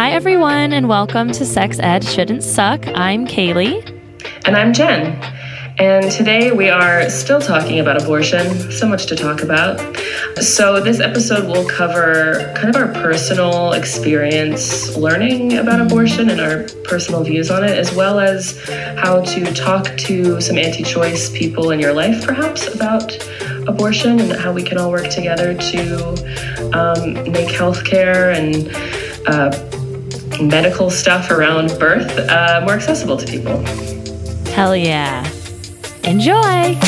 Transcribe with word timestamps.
Hi, 0.00 0.12
everyone, 0.12 0.72
and 0.72 0.88
welcome 0.88 1.30
to 1.30 1.44
Sex 1.44 1.78
Ed 1.78 2.02
Shouldn't 2.02 2.42
Suck. 2.42 2.86
I'm 2.94 3.26
Kaylee. 3.26 3.86
And 4.46 4.56
I'm 4.56 4.72
Jen. 4.72 5.22
And 5.78 6.10
today 6.10 6.52
we 6.52 6.70
are 6.70 7.10
still 7.10 7.38
talking 7.38 7.80
about 7.80 8.02
abortion. 8.02 8.72
So 8.72 8.88
much 8.88 9.04
to 9.08 9.14
talk 9.14 9.42
about. 9.42 9.78
So, 10.40 10.80
this 10.80 11.00
episode 11.00 11.46
will 11.46 11.68
cover 11.68 12.50
kind 12.56 12.74
of 12.74 12.76
our 12.76 12.88
personal 13.02 13.74
experience 13.74 14.96
learning 14.96 15.58
about 15.58 15.82
abortion 15.82 16.30
and 16.30 16.40
our 16.40 16.62
personal 16.84 17.22
views 17.22 17.50
on 17.50 17.62
it, 17.62 17.76
as 17.76 17.94
well 17.94 18.18
as 18.18 18.58
how 18.96 19.20
to 19.20 19.52
talk 19.52 19.84
to 19.98 20.40
some 20.40 20.56
anti 20.56 20.82
choice 20.82 21.28
people 21.28 21.72
in 21.72 21.78
your 21.78 21.92
life, 21.92 22.24
perhaps, 22.24 22.74
about 22.74 23.18
abortion 23.68 24.18
and 24.18 24.32
how 24.32 24.50
we 24.50 24.62
can 24.62 24.78
all 24.78 24.90
work 24.90 25.10
together 25.10 25.52
to 25.52 26.08
um, 26.72 27.12
make 27.30 27.48
healthcare 27.48 28.34
and 28.34 28.74
uh, 29.26 29.50
medical 30.40 30.90
stuff 30.90 31.30
around 31.30 31.68
birth 31.78 32.18
uh, 32.18 32.60
more 32.64 32.74
accessible 32.74 33.16
to 33.16 33.26
people. 33.26 33.58
Hell 34.52 34.74
yeah. 34.74 35.30
Enjoy! 36.04 36.78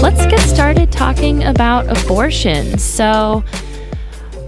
Let's 0.00 0.26
get 0.26 0.40
started 0.40 0.92
talking 0.92 1.42
about 1.44 1.86
abortion. 1.88 2.78
So, 2.78 3.42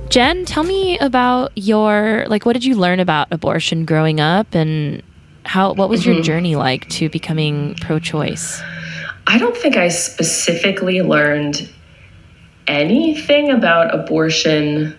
Jen, 0.09 0.45
tell 0.45 0.63
me 0.63 0.99
about 0.99 1.53
your 1.57 2.25
like 2.29 2.47
what 2.47 2.53
did 2.53 2.65
you 2.65 2.77
learn 2.77 3.01
about 3.01 3.29
abortion 3.31 3.85
growing 3.85 4.21
up 4.21 4.55
and 4.55 5.03
how 5.47 5.73
what 5.75 5.89
was 5.89 6.05
your 6.05 6.21
journey 6.23 6.57
like 6.57 6.89
to 6.91 7.09
becoming 7.09 7.75
pro-choice? 7.77 8.61
I 9.27 9.39
don't 9.39 9.57
think 9.57 9.77
I 9.77 9.89
specifically 9.89 11.03
learned 11.03 11.69
anything 12.67 13.51
about 13.51 13.95
abortion, 13.95 14.99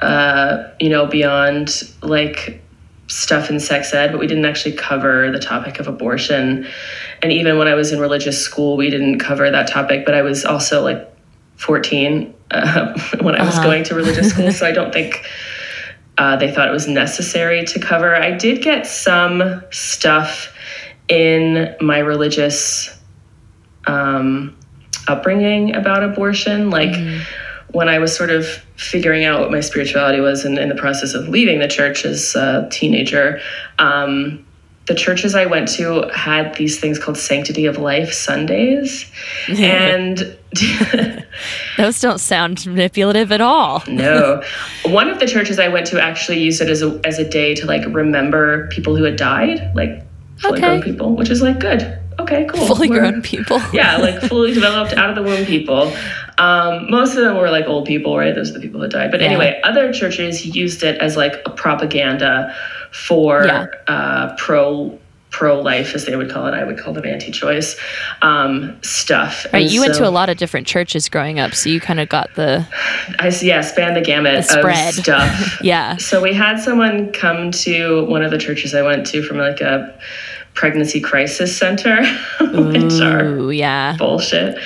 uh, 0.00 0.64
you 0.80 0.88
know, 0.88 1.06
beyond 1.06 1.82
like 2.02 2.62
stuff 3.06 3.48
in 3.50 3.58
sex 3.58 3.94
ed, 3.94 4.12
but 4.12 4.18
we 4.20 4.26
didn't 4.26 4.44
actually 4.44 4.74
cover 4.76 5.30
the 5.30 5.38
topic 5.38 5.80
of 5.80 5.88
abortion. 5.88 6.66
And 7.22 7.32
even 7.32 7.58
when 7.58 7.66
I 7.68 7.74
was 7.74 7.92
in 7.92 8.00
religious 8.00 8.40
school, 8.40 8.76
we 8.76 8.90
didn't 8.90 9.18
cover 9.18 9.50
that 9.50 9.66
topic, 9.68 10.04
but 10.04 10.14
I 10.14 10.22
was 10.22 10.44
also 10.44 10.82
like 10.82 11.08
14 11.56 12.34
uh, 12.50 12.98
when 13.22 13.34
I 13.34 13.44
was 13.44 13.54
Uh-huh. 13.54 13.62
going 13.64 13.84
to 13.84 13.94
religious 13.94 14.30
school, 14.30 14.52
so 14.52 14.66
I 14.66 14.72
don't 14.72 14.92
think. 14.98 15.24
Uh, 16.18 16.36
they 16.36 16.50
thought 16.50 16.68
it 16.68 16.72
was 16.72 16.88
necessary 16.88 17.64
to 17.64 17.78
cover. 17.78 18.14
I 18.14 18.32
did 18.32 18.60
get 18.60 18.86
some 18.86 19.62
stuff 19.70 20.52
in 21.08 21.76
my 21.80 21.98
religious 22.00 22.90
um, 23.86 24.56
upbringing 25.06 25.74
about 25.74 26.02
abortion. 26.02 26.70
Like 26.70 26.94
when 27.70 27.88
I 27.88 27.98
was 28.00 28.14
sort 28.14 28.30
of 28.30 28.46
figuring 28.76 29.24
out 29.24 29.40
what 29.40 29.52
my 29.52 29.60
spirituality 29.60 30.20
was 30.20 30.44
and 30.44 30.58
in 30.58 30.68
the 30.68 30.74
process 30.74 31.14
of 31.14 31.28
leaving 31.28 31.60
the 31.60 31.68
church 31.68 32.04
as 32.04 32.34
a 32.34 32.68
teenager, 32.70 33.40
um, 33.78 34.44
the 34.88 34.94
churches 34.94 35.34
I 35.34 35.46
went 35.46 35.68
to 35.76 36.08
had 36.14 36.54
these 36.56 36.80
things 36.80 36.98
called 36.98 37.16
Sanctity 37.18 37.66
of 37.66 37.78
Life 37.78 38.12
Sundays. 38.12 39.10
and 39.48 40.36
Those 41.76 42.00
don't 42.00 42.18
sound 42.18 42.66
manipulative 42.66 43.30
at 43.30 43.40
all. 43.40 43.82
no, 43.88 44.42
one 44.86 45.08
of 45.08 45.20
the 45.20 45.26
churches 45.26 45.58
I 45.58 45.68
went 45.68 45.86
to 45.88 46.02
actually 46.02 46.40
used 46.40 46.60
it 46.60 46.68
as 46.68 46.82
a, 46.82 47.00
as 47.04 47.18
a 47.18 47.28
day 47.28 47.54
to 47.56 47.66
like 47.66 47.84
remember 47.94 48.66
people 48.68 48.96
who 48.96 49.04
had 49.04 49.16
died, 49.16 49.70
like 49.74 50.02
Okay. 50.44 50.80
people, 50.82 51.16
which 51.16 51.30
is 51.30 51.42
like 51.42 51.58
good. 51.58 51.98
Okay, 52.30 52.44
cool. 52.46 52.66
Fully 52.66 52.88
We're- 52.90 53.00
grown 53.10 53.22
people. 53.22 53.60
yeah, 53.72 53.96
like 53.96 54.20
fully 54.20 54.52
developed 54.52 54.92
out 54.94 55.08
of 55.10 55.16
the 55.16 55.22
womb 55.22 55.44
people. 55.46 55.92
Um, 56.38 56.90
most 56.90 57.16
of 57.16 57.24
them 57.24 57.36
were 57.36 57.50
like 57.50 57.66
old 57.66 57.86
people, 57.86 58.16
right? 58.16 58.34
Those 58.34 58.50
are 58.50 58.54
the 58.54 58.60
people 58.60 58.80
that 58.80 58.90
died. 58.90 59.10
But 59.10 59.20
Yeah. 59.20 59.26
anyway, 59.28 59.60
other 59.64 59.92
churches 59.92 60.44
used 60.46 60.82
it 60.82 60.98
as 61.00 61.16
like 61.16 61.34
a 61.46 61.50
propaganda 61.50 62.54
for 62.92 63.44
Yeah. 63.46 63.66
uh, 63.86 64.34
pro 64.36 64.98
pro 65.30 65.60
life, 65.60 65.94
as 65.94 66.06
they 66.06 66.16
would 66.16 66.30
call 66.30 66.46
it. 66.46 66.54
I 66.54 66.64
would 66.64 66.78
call 66.78 66.94
them 66.94 67.04
anti 67.04 67.30
choice 67.30 67.76
um, 68.22 68.78
stuff. 68.82 69.44
Right, 69.52 69.62
And 69.64 69.70
you 69.70 69.80
went 69.82 69.94
to 69.96 70.08
a 70.08 70.10
lot 70.10 70.30
of 70.30 70.38
different 70.38 70.66
churches 70.66 71.08
growing 71.10 71.38
up, 71.38 71.54
so 71.54 71.68
you 71.68 71.80
kind 71.80 72.00
of 72.00 72.08
got 72.08 72.34
the 72.34 72.66
I 73.18 73.28
see 73.28 73.48
yeah, 73.48 73.60
span 73.60 73.92
the 73.92 74.00
gamut 74.00 74.36
The 74.36 74.42
spread. 74.60 74.88
of 74.88 74.94
stuff. 75.04 75.58
yeah. 75.62 75.96
So 75.98 76.22
we 76.22 76.32
had 76.32 76.58
someone 76.60 77.12
come 77.12 77.50
to 77.50 78.06
one 78.06 78.22
of 78.22 78.30
the 78.30 78.38
churches 78.38 78.74
I 78.74 78.80
went 78.82 79.06
to 79.08 79.22
from 79.22 79.36
like 79.36 79.60
a 79.60 79.94
pregnancy 80.58 81.00
crisis 81.00 81.56
center, 81.56 82.04
which 82.40 83.00
are 83.00 83.52
yeah. 83.52 83.94
bullshit 83.96 84.58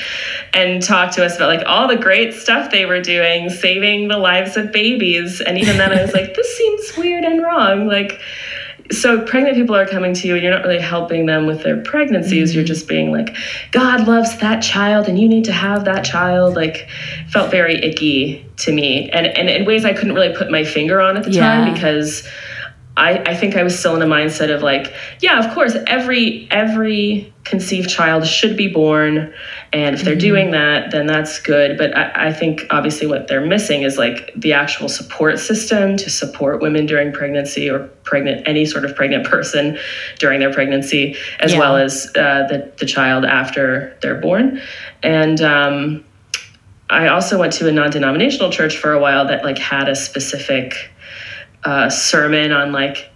and 0.55 0.83
talk 0.83 1.13
to 1.13 1.23
us 1.23 1.37
about 1.37 1.49
like 1.49 1.67
all 1.67 1.87
the 1.87 1.97
great 1.97 2.33
stuff 2.33 2.71
they 2.71 2.87
were 2.87 3.01
doing 3.01 3.51
saving 3.51 4.09
the 4.09 4.17
lives 4.17 4.57
of 4.57 4.73
babies. 4.73 5.43
And 5.43 5.59
even 5.59 5.77
then 5.77 5.93
i 5.93 6.01
was 6.01 6.15
like 6.15 6.35
this 6.35 6.57
seems 6.57 6.97
weird 6.97 7.25
and 7.25 7.43
wrong. 7.43 7.87
Like 7.87 8.21
so 8.91 9.23
pregnant 9.23 9.55
people 9.55 9.77
are 9.77 9.87
coming 9.87 10.15
to 10.15 10.27
you 10.27 10.35
and 10.35 10.43
you're 10.43 10.53
not 10.53 10.65
really 10.65 10.81
helping 10.81 11.27
them 11.27 11.47
with 11.47 11.63
their 11.63 11.83
pregnancies. 11.83 12.55
You're 12.55 12.65
mm-hmm. 12.65 12.69
just 12.69 12.89
being 12.89 13.13
like 13.13 13.37
god 13.73 14.09
loves 14.09 14.39
that 14.39 14.63
child 14.63 15.09
and 15.09 15.19
you 15.19 15.29
need 15.29 15.45
to 15.45 15.53
have 15.53 15.85
that 15.85 16.07
child. 16.07 16.57
Like 16.57 16.89
felt 17.29 17.51
very 17.51 17.77
icky 17.85 18.47
to 18.59 18.73
me. 18.73 19.11
And, 19.11 19.27
and 19.27 19.51
in 19.51 19.67
ways 19.67 19.85
i 19.85 19.93
couldn't 19.93 20.15
really 20.15 20.35
put 20.35 20.51
my 20.51 20.65
finger 20.65 21.03
on 21.03 21.19
at 21.19 21.25
the 21.25 21.33
Yeah. 21.33 21.43
time 21.43 21.75
because 21.75 22.27
I, 22.95 23.19
I 23.21 23.35
think 23.35 23.57
I 23.57 23.63
was 23.63 23.79
still 23.79 23.97
in 23.97 24.03
a 24.03 24.07
mindset 24.07 24.55
of 24.55 24.63
like, 24.63 24.93
yeah, 25.21 25.43
of 25.43 25.55
course, 25.55 25.75
every 25.87 26.47
every 26.51 27.33
conceived 27.45 27.89
child 27.89 28.27
should 28.27 28.55
be 28.55 28.69
born, 28.69 29.33
and 29.73 29.95
if 29.95 30.03
they're 30.03 30.15
doing 30.15 30.51
that, 30.51 30.91
then 30.91 31.07
that's 31.07 31.41
good. 31.41 31.79
But 31.79 31.97
I, 31.97 32.29
I 32.29 32.33
think 32.35 32.67
obviously 32.69 33.07
what 33.07 33.29
they're 33.29 33.45
missing 33.47 33.83
is 33.83 33.97
like 33.97 34.31
the 34.37 34.53
actual 34.53 34.91
support 34.91 35.39
system 35.39 35.97
to 35.97 36.11
support 36.11 36.61
women 36.61 36.85
during 36.85 37.13
pregnancy 37.13 37.71
or 37.71 37.89
pregnant 38.05 38.47
any 38.47 38.67
sort 38.67 38.85
of 38.85 38.95
pregnant 38.95 39.27
person 39.27 39.79
during 40.19 40.39
their 40.41 40.53
pregnancy, 40.53 41.17
as 41.41 41.53
Yeah. 41.55 41.61
well 41.61 41.77
as 41.77 42.09
uh, 42.15 42.47
the 42.49 42.73
the 42.79 42.87
child 42.87 43.25
after 43.25 43.97
they're 44.03 44.21
born, 44.21 44.61
and. 45.03 45.41
Um, 45.41 46.05
I 46.91 47.09
also 47.09 47.39
went 47.39 47.55
to 47.55 47.67
a 47.69 47.73
non-denominational 47.73 48.51
church 48.51 48.77
for 48.77 48.93
a 48.93 49.01
while 49.01 49.27
that 49.29 49.45
like 49.45 49.57
had 49.57 49.89
a 49.89 49.97
specific 49.97 50.92
uh, 51.65 51.89
sermon 51.89 52.53
on 52.53 52.73
like 52.73 53.11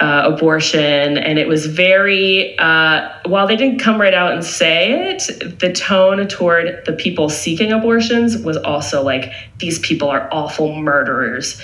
uh, 0.00 0.32
abortion, 0.34 1.16
and 1.16 1.38
it 1.38 1.46
was 1.46 1.66
very. 1.66 2.58
Uh, 2.58 3.08
while 3.26 3.46
they 3.46 3.54
didn't 3.54 3.78
come 3.78 4.00
right 4.00 4.14
out 4.14 4.32
and 4.32 4.44
say 4.44 5.10
it, 5.10 5.58
the 5.60 5.72
tone 5.72 6.26
toward 6.26 6.84
the 6.86 6.92
people 6.92 7.28
seeking 7.28 7.70
abortions 7.70 8.36
was 8.38 8.56
also 8.56 9.02
like 9.02 9.32
these 9.58 9.78
people 9.78 10.08
are 10.08 10.28
awful 10.32 10.74
murderers. 10.74 11.62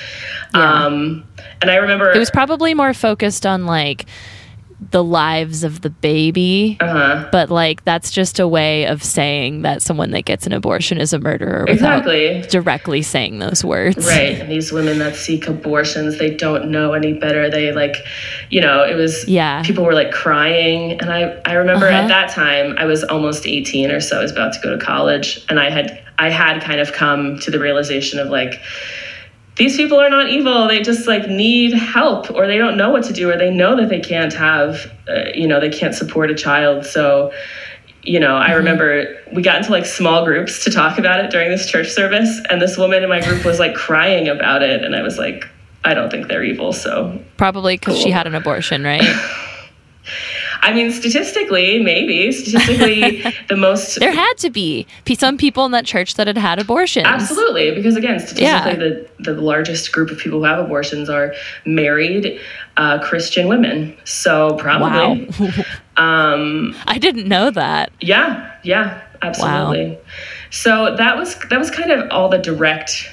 Yeah. 0.54 0.84
Um, 0.84 1.26
and 1.60 1.70
I 1.70 1.76
remember 1.76 2.12
It 2.12 2.18
was 2.18 2.30
probably 2.30 2.74
more 2.74 2.94
focused 2.94 3.44
on 3.44 3.66
like 3.66 4.06
the 4.90 5.02
lives 5.02 5.64
of 5.64 5.80
the 5.80 5.90
baby, 5.90 6.76
uh-huh. 6.80 7.28
but 7.32 7.50
like 7.50 7.84
that's 7.84 8.12
just 8.12 8.38
a 8.38 8.46
way 8.46 8.86
of 8.86 9.02
saying 9.02 9.62
that 9.62 9.82
someone 9.82 10.12
that 10.12 10.22
gets 10.22 10.46
an 10.46 10.52
abortion 10.52 10.98
is 10.98 11.12
a 11.12 11.18
murderer 11.18 11.64
exactly 11.66 12.42
directly 12.48 13.02
saying 13.02 13.40
those 13.40 13.64
words. 13.64 14.06
right. 14.06 14.38
And 14.40 14.48
these 14.50 14.70
women 14.70 14.98
that 15.00 15.16
seek 15.16 15.48
abortions, 15.48 16.18
they 16.18 16.32
don't 16.34 16.70
know 16.70 16.92
any 16.92 17.12
better. 17.12 17.50
They 17.50 17.72
like, 17.72 17.96
you 18.50 18.60
know, 18.60 18.84
it 18.84 18.94
was 18.94 19.26
Yeah. 19.28 19.62
people 19.64 19.84
were 19.84 19.94
like 19.94 20.12
crying 20.12 20.92
and 21.00 21.10
i 21.12 21.40
i 21.44 21.54
remember 21.54 21.86
Uh-huh. 21.88 21.96
at 22.02 22.08
that 22.08 22.30
time 22.30 22.76
i 22.78 22.84
was 22.84 23.02
almost 23.04 23.46
18 23.46 23.90
or 23.90 24.00
so 24.00 24.18
i 24.18 24.22
was 24.22 24.30
about 24.30 24.52
to 24.52 24.60
go 24.60 24.70
to 24.76 24.84
college 24.84 25.44
and 25.48 25.58
i 25.58 25.70
had 25.70 26.02
i 26.18 26.30
had 26.30 26.62
kind 26.62 26.80
of 26.80 26.92
come 26.92 27.38
to 27.40 27.50
the 27.50 27.58
realization 27.58 28.18
of 28.20 28.28
like 28.28 28.60
these 29.58 29.76
people 29.76 30.00
are 30.00 30.08
not 30.08 30.30
evil. 30.30 30.68
They 30.68 30.82
just 30.82 31.06
like 31.06 31.28
need 31.28 31.74
help 31.74 32.30
or 32.30 32.46
they 32.46 32.58
don't 32.58 32.76
know 32.76 32.90
what 32.90 33.04
to 33.04 33.12
do 33.12 33.30
or 33.30 33.36
they 33.36 33.50
know 33.50 33.76
that 33.76 33.88
they 33.88 34.00
can't 34.00 34.32
have 34.32 34.90
uh, 35.08 35.24
you 35.34 35.46
know 35.46 35.60
they 35.60 35.70
can't 35.70 35.94
support 35.94 36.30
a 36.30 36.34
child. 36.34 36.86
So 36.86 37.32
you 38.04 38.20
know 38.20 38.36
i 38.36 38.52
remember 38.52 39.20
we 39.34 39.42
got 39.42 39.56
into 39.56 39.72
like 39.72 39.84
small 39.84 40.24
groups 40.24 40.62
to 40.62 40.70
talk 40.70 40.98
about 40.98 41.22
it 41.22 41.32
during 41.32 41.50
this 41.50 41.66
church 41.66 41.90
service 41.90 42.40
and 42.48 42.62
this 42.62 42.78
woman 42.78 43.02
in 43.02 43.08
my 43.08 43.20
group 43.20 43.44
was 43.44 43.58
like 43.58 43.74
crying 43.74 44.28
about 44.28 44.62
it 44.62 44.84
and 44.84 44.94
i 44.94 45.02
was 45.02 45.18
like 45.18 45.44
i 45.84 45.94
don't 45.94 46.08
think 46.08 46.28
they're 46.28 46.44
evil 46.44 46.72
so 46.72 47.20
Probably 47.38 47.76
because 47.76 47.96
she 47.96 48.10
had 48.10 48.26
an 48.26 48.34
abortion, 48.34 48.82
right? 48.82 49.02
I 50.60 50.72
mean, 50.72 50.90
statistically, 50.90 51.82
maybe 51.82 52.30
statistically, 52.32 53.22
the 53.48 53.56
most 53.56 53.98
there 54.00 54.12
had 54.12 54.34
to 54.38 54.50
be 54.50 54.86
some 55.16 55.36
people 55.38 55.64
in 55.64 55.72
that 55.72 55.84
church 55.86 56.14
that 56.14 56.26
had 56.26 56.36
had 56.38 56.58
abortions. 56.58 57.06
absolutely 57.06 57.74
because 57.74 57.96
again, 57.96 58.18
statistically, 58.18 58.44
Yeah. 58.44 58.74
the 58.76 59.08
the 59.20 59.34
largest 59.40 59.92
group 59.92 60.10
of 60.10 60.18
people 60.18 60.38
who 60.40 60.44
have 60.44 60.58
abortions 60.58 61.08
are 61.08 61.34
married 61.64 62.40
uh, 62.76 62.98
Christian 63.00 63.48
women. 63.48 63.96
So 64.04 64.54
probably, 64.56 65.28
Wow. 65.38 65.48
um, 65.96 66.74
I 66.86 66.98
didn't 66.98 67.26
know 67.28 67.50
that. 67.50 67.90
yeah, 68.00 68.52
yeah, 68.64 69.00
absolutely. 69.22 69.92
Wow. 69.92 69.98
So 70.50 70.96
that 70.96 71.16
was 71.16 71.36
that 71.50 71.58
was 71.58 71.70
kind 71.70 71.90
of 71.92 72.10
all 72.10 72.28
the 72.28 72.38
direct 72.38 73.08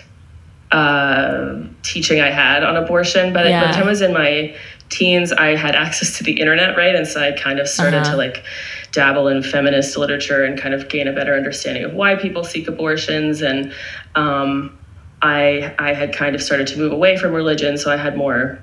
uh, 0.72 1.62
teaching 1.84 2.22
I 2.22 2.30
had 2.32 2.64
on 2.64 2.76
abortion. 2.76 3.34
But 3.34 3.44
by 3.44 3.50
Yeah. 3.50 3.68
the 3.68 3.74
time 3.74 3.84
I 3.84 3.90
was 3.90 4.02
in 4.02 4.14
my 4.14 4.56
teens, 4.96 5.32
I 5.32 5.56
had 5.56 5.76
access 5.76 6.18
to 6.18 6.24
the 6.24 6.40
internet, 6.40 6.78
right? 6.78 6.96
And 6.96 7.08
so 7.08 7.22
I 7.22 7.32
kind 7.32 7.60
of 7.60 7.68
started 7.68 8.02
uh-huh. 8.02 8.12
to 8.12 8.18
like 8.18 8.44
dabble 8.92 9.28
in 9.28 9.44
feminist 9.44 9.98
literature 9.98 10.44
and 10.44 10.60
kind 10.60 10.74
of 10.74 10.88
gain 10.90 11.08
a 11.08 11.14
better 11.14 11.36
understanding 11.36 11.84
of 11.84 11.94
why 11.94 12.16
people 12.16 12.44
seek 12.44 12.68
abortions. 12.68 13.42
And 13.42 13.74
um, 14.16 14.78
I, 15.22 15.76
I 15.80 15.94
had 15.94 16.14
kind 16.14 16.36
of 16.36 16.42
started 16.42 16.68
to 16.68 16.78
move 16.78 16.92
away 16.92 17.18
from 17.18 17.34
religion, 17.34 17.78
so 17.78 17.92
I 17.92 17.98
had 17.98 18.18
more. 18.18 18.60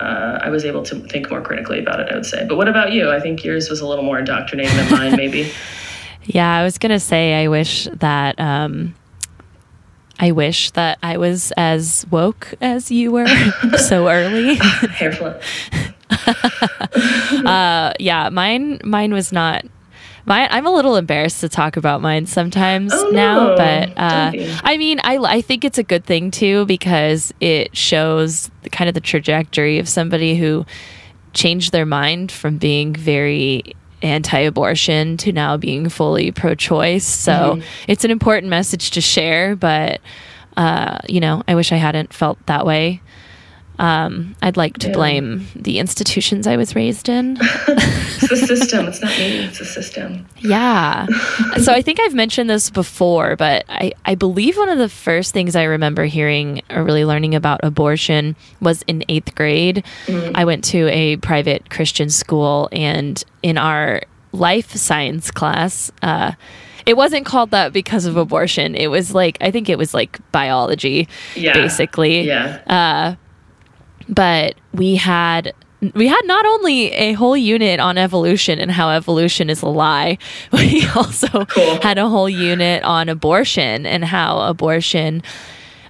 Uh, 0.00 0.38
I 0.40 0.48
was 0.48 0.64
able 0.64 0.84
to 0.84 1.00
think 1.08 1.28
more 1.28 1.40
critically 1.40 1.80
about 1.80 1.98
it, 1.98 2.08
I 2.12 2.14
would 2.14 2.24
say. 2.24 2.46
But 2.48 2.56
what 2.56 2.68
about 2.68 2.92
you? 2.92 3.10
I 3.10 3.18
think 3.18 3.42
yours 3.42 3.68
was 3.68 3.80
a 3.80 3.86
little 3.86 4.04
more 4.04 4.20
indoctrinating 4.20 4.76
than 4.76 4.90
mine, 4.92 5.16
maybe. 5.16 5.50
Yeah, 6.24 6.58
I 6.58 6.62
was 6.62 6.76
gonna 6.76 7.00
say 7.00 7.42
I 7.42 7.48
wish 7.48 7.88
that 8.00 8.38
um, 8.38 8.94
I 10.18 10.32
wish 10.32 10.70
that 10.72 10.98
I 11.02 11.16
was 11.16 11.52
as 11.56 12.06
woke 12.10 12.54
as 12.60 12.90
you 12.90 13.12
were 13.12 13.26
so 13.78 14.08
early. 14.08 14.58
uh, 17.46 17.92
yeah, 17.98 18.28
mine 18.30 18.80
mine 18.82 19.12
was 19.12 19.32
not 19.32 19.64
mine 20.26 20.48
I'm 20.50 20.66
a 20.66 20.72
little 20.72 20.96
embarrassed 20.96 21.40
to 21.42 21.48
talk 21.48 21.76
about 21.76 22.00
mine 22.00 22.26
sometimes 22.26 22.92
oh, 22.94 23.10
now, 23.10 23.48
no. 23.48 23.56
but 23.56 23.90
uh, 23.96 24.32
I 24.64 24.76
mean, 24.76 25.00
I 25.04 25.18
I 25.18 25.40
think 25.40 25.64
it's 25.64 25.78
a 25.78 25.82
good 25.82 26.04
thing 26.04 26.30
too 26.30 26.66
because 26.66 27.32
it 27.40 27.76
shows 27.76 28.50
the, 28.62 28.70
kind 28.70 28.88
of 28.88 28.94
the 28.94 29.00
trajectory 29.00 29.78
of 29.78 29.88
somebody 29.88 30.36
who 30.36 30.66
changed 31.34 31.72
their 31.72 31.86
mind 31.86 32.32
from 32.32 32.58
being 32.58 32.94
very 32.94 33.76
anti-abortion 34.02 35.16
to 35.18 35.32
now 35.32 35.56
being 35.56 35.88
fully 35.88 36.30
pro-choice. 36.30 37.04
So 37.04 37.32
mm-hmm. 37.32 37.62
it's 37.88 38.04
an 38.04 38.10
important 38.10 38.50
message 38.50 38.90
to 38.92 39.00
share, 39.00 39.56
but 39.56 40.00
uh, 40.56 40.98
you 41.08 41.20
know, 41.20 41.42
I 41.46 41.54
wish 41.54 41.70
I 41.72 41.76
hadn't 41.76 42.12
felt 42.12 42.44
that 42.46 42.66
way. 42.66 43.00
Um, 43.78 44.34
I'd 44.42 44.56
like 44.56 44.78
to 44.78 44.88
yeah. 44.88 44.94
blame 44.94 45.46
the 45.54 45.78
institutions 45.78 46.46
I 46.46 46.56
was 46.56 46.74
raised 46.74 47.08
in. 47.08 47.38
it's 47.40 48.28
the 48.28 48.36
system. 48.36 48.86
It's 48.86 49.00
not 49.00 49.16
me. 49.16 49.44
It's 49.44 49.60
the 49.60 49.64
system. 49.64 50.26
Yeah. 50.38 51.06
so 51.62 51.72
I 51.72 51.82
think 51.82 52.00
I've 52.00 52.14
mentioned 52.14 52.50
this 52.50 52.70
before, 52.70 53.36
but 53.36 53.64
I, 53.68 53.92
I 54.04 54.16
believe 54.16 54.56
one 54.56 54.68
of 54.68 54.78
the 54.78 54.88
first 54.88 55.32
things 55.32 55.54
I 55.54 55.64
remember 55.64 56.06
hearing 56.06 56.62
or 56.70 56.82
really 56.82 57.04
learning 57.04 57.36
about 57.36 57.60
abortion 57.62 58.34
was 58.60 58.82
in 58.88 59.04
eighth 59.08 59.34
grade. 59.36 59.84
Mm-hmm. 60.06 60.32
I 60.34 60.44
went 60.44 60.64
to 60.64 60.88
a 60.88 61.16
private 61.18 61.70
Christian 61.70 62.10
school, 62.10 62.68
and 62.72 63.22
in 63.42 63.58
our 63.58 64.02
life 64.32 64.74
science 64.74 65.30
class, 65.30 65.92
uh, 66.02 66.32
it 66.84 66.96
wasn't 66.96 67.26
called 67.26 67.50
that 67.52 67.72
because 67.72 68.06
of 68.06 68.16
abortion. 68.16 68.74
It 68.74 68.88
was 68.88 69.14
like 69.14 69.38
I 69.40 69.50
think 69.50 69.68
it 69.68 69.78
was 69.78 69.94
like 69.94 70.18
biology, 70.32 71.06
yeah. 71.36 71.52
basically. 71.52 72.22
Yeah. 72.22 72.62
Uh, 72.66 73.27
but 74.08 74.54
we 74.72 74.96
had 74.96 75.52
we 75.94 76.08
had 76.08 76.22
not 76.24 76.44
only 76.44 76.90
a 76.92 77.12
whole 77.12 77.36
unit 77.36 77.78
on 77.78 77.98
evolution 77.98 78.58
and 78.58 78.70
how 78.70 78.90
evolution 78.90 79.48
is 79.48 79.62
a 79.62 79.68
lie, 79.68 80.18
we 80.52 80.84
also 80.94 81.44
cool. 81.44 81.80
had 81.80 81.98
a 81.98 82.08
whole 82.08 82.28
unit 82.28 82.82
on 82.82 83.08
abortion 83.08 83.86
and 83.86 84.04
how 84.04 84.40
abortion. 84.40 85.22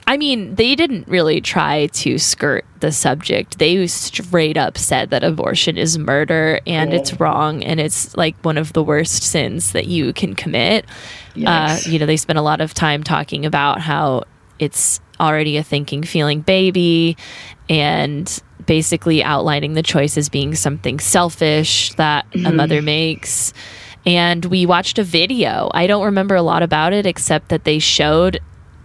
I 0.07 0.17
mean, 0.17 0.55
they 0.55 0.75
didn't 0.75 1.07
really 1.07 1.43
try 1.43 1.87
to 1.87 2.17
skirt 2.17 2.65
the 2.81 2.93
subject. 2.93 3.59
They 3.59 3.87
straight 3.87 4.57
up 4.57 4.79
said 4.79 5.11
that 5.11 5.23
abortion 5.23 5.77
is 5.77 5.99
murder 5.99 6.61
and 6.67 6.91
cool. 6.91 7.01
it's 7.01 7.21
wrong 7.21 7.63
and 7.63 7.79
it's 7.79 8.17
like 8.17 8.35
one 8.43 8.57
of 8.57 8.73
the 8.73 8.83
worst 8.83 9.23
sins 9.23 9.73
that 9.73 9.87
you 9.87 10.15
can 10.15 10.35
commit. 10.35 10.87
Uh, 11.47 11.79
you 11.85 11.99
know, 11.99 12.07
they 12.07 12.17
spent 12.17 12.39
a 12.39 12.43
lot 12.43 12.63
of 12.63 12.73
time 12.73 13.03
talking 13.03 13.45
about 13.45 13.81
how 13.81 14.25
it's 14.59 15.01
already 15.21 15.57
a 15.57 15.63
thinking, 15.63 16.03
feeling 16.03 16.41
baby 16.41 17.17
and 17.69 18.43
basically 18.67 19.23
outlining 19.23 19.75
the 19.75 19.83
choice 19.83 20.17
as 20.17 20.29
being 20.29 20.55
something 20.55 21.01
selfish 21.01 21.93
that 21.95 22.31
mm-hmm. 22.31 22.47
a 22.47 22.53
mother 22.53 22.83
makes. 22.83 23.53
And 24.07 24.45
we 24.45 24.67
watched 24.67 24.99
a 24.99 25.05
video. 25.05 25.71
I 25.75 25.87
don't 25.87 26.05
remember 26.05 26.35
a 26.35 26.43
lot 26.43 26.63
about 26.63 26.93
it 26.93 27.07
except 27.07 27.49
that 27.49 27.65
they 27.65 27.79
showed 27.79 28.37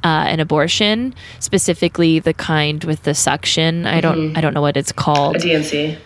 uh, 0.03 0.25
an 0.27 0.39
abortion, 0.39 1.13
specifically 1.39 2.19
the 2.19 2.33
kind 2.33 2.83
with 2.83 3.03
the 3.03 3.13
suction. 3.13 3.85
I 3.85 4.01
don't 4.01 4.17
mm-hmm. 4.17 4.37
I 4.37 4.41
don't 4.41 4.53
know 4.53 4.61
what 4.61 4.75
it's 4.75 4.91
called. 4.91 5.37
A 5.37 5.39
D&C. 5.39 5.97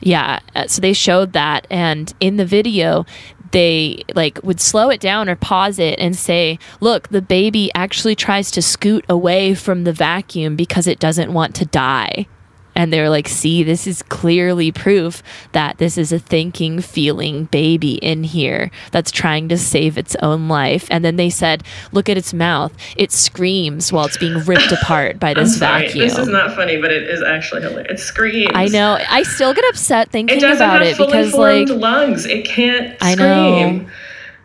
Yeah, 0.00 0.40
uh, 0.54 0.66
so 0.66 0.80
they 0.80 0.94
showed 0.94 1.34
that 1.34 1.66
and 1.70 2.12
in 2.20 2.36
the 2.36 2.46
video 2.46 3.04
they 3.52 4.02
like 4.14 4.38
would 4.42 4.60
slow 4.60 4.90
it 4.90 5.00
down 5.00 5.28
or 5.28 5.36
pause 5.36 5.78
it 5.78 5.98
and 5.98 6.16
say, 6.16 6.58
"Look, 6.80 7.08
the 7.08 7.22
baby 7.22 7.70
actually 7.74 8.14
tries 8.14 8.50
to 8.52 8.62
scoot 8.62 9.04
away 9.08 9.54
from 9.54 9.84
the 9.84 9.92
vacuum 9.92 10.56
because 10.56 10.86
it 10.86 10.98
doesn't 10.98 11.32
want 11.32 11.54
to 11.56 11.66
die." 11.66 12.26
And 12.74 12.92
they're 12.92 13.10
like, 13.10 13.28
"See, 13.28 13.62
this 13.62 13.86
is 13.86 14.02
clearly 14.02 14.72
proof 14.72 15.22
that 15.52 15.78
this 15.78 15.98
is 15.98 16.12
a 16.12 16.18
thinking, 16.18 16.80
feeling 16.80 17.44
baby 17.46 17.94
in 17.94 18.24
here 18.24 18.70
that's 18.90 19.10
trying 19.10 19.48
to 19.48 19.58
save 19.58 19.98
its 19.98 20.16
own 20.22 20.48
life." 20.48 20.86
And 20.90 21.04
then 21.04 21.16
they 21.16 21.30
said, 21.30 21.62
"Look 21.92 22.08
at 22.08 22.16
its 22.16 22.32
mouth. 22.32 22.72
It 22.96 23.12
screams 23.12 23.92
while 23.92 24.06
it's 24.06 24.16
being 24.16 24.38
ripped 24.44 24.72
apart 24.72 25.20
by 25.20 25.34
this 25.40 25.56
vacuum." 25.56 26.08
This 26.08 26.18
is 26.18 26.28
not 26.28 26.54
funny, 26.54 26.80
but 26.80 26.90
it 26.90 27.04
is 27.04 27.22
actually 27.22 27.62
hilarious. 27.62 28.00
It 28.00 28.04
screams. 28.04 28.52
I 28.54 28.66
know. 28.66 28.98
I 29.08 29.22
still 29.22 29.54
get 29.54 29.64
upset 29.68 30.10
thinking 30.10 30.38
it 30.38 30.44
about 30.44 30.82
it 30.82 30.96
because 30.96 31.34
like 31.34 31.68
lungs. 31.68 32.26
It 32.26 32.44
can't 32.44 32.96
I 33.00 33.14
know. 33.14 33.86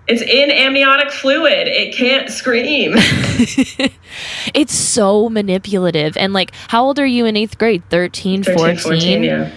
It's 0.07 0.21
in 0.21 0.51
amniotic 0.51 1.11
fluid. 1.11 1.67
It 1.67 1.95
can't 1.95 2.29
scream. 2.29 2.93
it's 4.53 4.75
so 4.75 5.29
manipulative. 5.29 6.15
And 6.17 6.33
like, 6.33 6.53
how 6.67 6.83
old 6.85 6.99
are 6.99 7.05
you 7.05 7.25
in 7.25 7.35
eighth 7.35 7.57
grade? 7.57 7.83
13, 7.89 8.43
13 8.43 8.57
14? 8.57 8.77
14 8.77 9.23
yeah. 9.23 9.51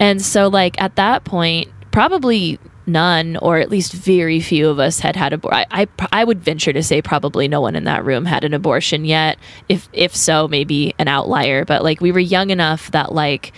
And 0.00 0.22
so, 0.22 0.48
like, 0.48 0.80
at 0.80 0.96
that 0.96 1.24
point, 1.24 1.70
probably 1.90 2.58
none, 2.88 3.36
or 3.36 3.58
at 3.58 3.70
least 3.70 3.92
very 3.92 4.40
few 4.40 4.68
of 4.68 4.78
us 4.78 4.98
had 5.00 5.14
had 5.14 5.32
abortion. 5.32 5.66
I, 5.70 5.82
I, 5.82 6.08
I 6.12 6.24
would 6.24 6.40
venture 6.42 6.72
to 6.72 6.82
say 6.82 7.02
probably 7.02 7.46
no 7.46 7.60
one 7.60 7.76
in 7.76 7.84
that 7.84 8.04
room 8.04 8.24
had 8.24 8.44
an 8.44 8.54
abortion 8.54 9.04
yet. 9.04 9.38
If 9.68 9.88
if 9.92 10.16
so, 10.16 10.48
maybe 10.48 10.94
an 10.98 11.06
outlier. 11.06 11.64
But 11.64 11.84
like 11.84 12.00
we 12.00 12.10
were 12.10 12.18
young 12.18 12.50
enough 12.50 12.90
that 12.92 13.12
like 13.12 13.52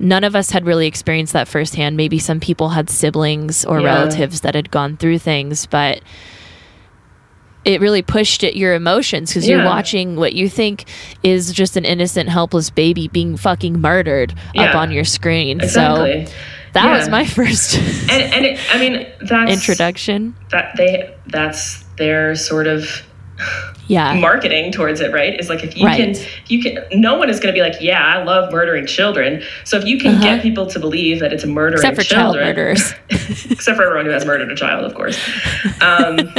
none 0.00 0.24
of 0.24 0.34
us 0.34 0.50
had 0.50 0.66
really 0.66 0.86
experienced 0.86 1.32
that 1.34 1.46
firsthand. 1.46 1.96
Maybe 1.96 2.18
some 2.18 2.40
people 2.40 2.70
had 2.70 2.90
siblings 2.90 3.64
or 3.64 3.80
yeah. 3.80 3.86
relatives 3.86 4.40
that 4.40 4.54
had 4.54 4.70
gone 4.70 4.96
through 4.96 5.18
things, 5.18 5.66
but 5.66 6.00
it 7.64 7.80
really 7.80 8.00
pushed 8.00 8.42
at 8.42 8.56
your 8.56 8.74
emotions 8.74 9.30
because 9.30 9.46
yeah. 9.46 9.56
you're 9.56 9.66
watching 9.66 10.16
what 10.16 10.32
you 10.32 10.48
think 10.48 10.86
is 11.22 11.52
just 11.52 11.76
an 11.76 11.84
innocent, 11.84 12.30
helpless 12.30 12.70
baby 12.70 13.08
being 13.08 13.36
fucking 13.36 13.78
murdered 13.78 14.34
yeah. 14.54 14.70
up 14.70 14.74
on 14.74 14.90
your 14.90 15.04
screen. 15.04 15.60
Exactly. 15.60 16.26
So 16.26 16.32
that 16.72 16.84
yeah. 16.84 16.96
was 16.96 17.08
my 17.08 17.26
first 17.26 17.76
and, 17.76 18.32
and 18.32 18.46
it, 18.46 18.60
I 18.70 18.78
mean 18.78 19.06
that's 19.20 19.52
introduction. 19.52 20.34
That 20.50 20.74
they 20.76 21.14
that's 21.26 21.82
their 21.98 22.34
sort 22.34 22.66
of 22.66 23.06
yeah. 23.86 24.14
marketing 24.14 24.72
towards 24.72 25.00
it 25.00 25.12
right? 25.12 25.38
Is 25.38 25.48
like 25.48 25.64
if 25.64 25.76
you 25.76 25.86
right. 25.86 25.96
can 25.96 26.10
if 26.10 26.50
you 26.50 26.62
can 26.62 26.84
no 26.92 27.16
one 27.16 27.28
is 27.28 27.40
going 27.40 27.52
to 27.52 27.58
be 27.58 27.62
like 27.62 27.80
yeah 27.80 28.04
i 28.04 28.22
love 28.22 28.52
murdering 28.52 28.86
children. 28.86 29.42
So 29.64 29.76
if 29.76 29.84
you 29.84 29.98
can 29.98 30.14
uh-huh. 30.14 30.24
get 30.24 30.42
people 30.42 30.66
to 30.66 30.78
believe 30.78 31.20
that 31.20 31.32
it's 31.32 31.44
a 31.44 31.48
murdering 31.48 31.78
except 31.78 31.96
for 31.96 32.02
children, 32.02 32.44
child 32.44 32.56
murderers 32.56 32.94
except 33.50 33.76
for 33.76 33.84
everyone 33.84 34.06
who 34.06 34.12
has 34.12 34.24
murdered 34.24 34.50
a 34.50 34.56
child 34.56 34.84
of 34.84 34.94
course. 34.94 35.18
Um, 35.80 36.18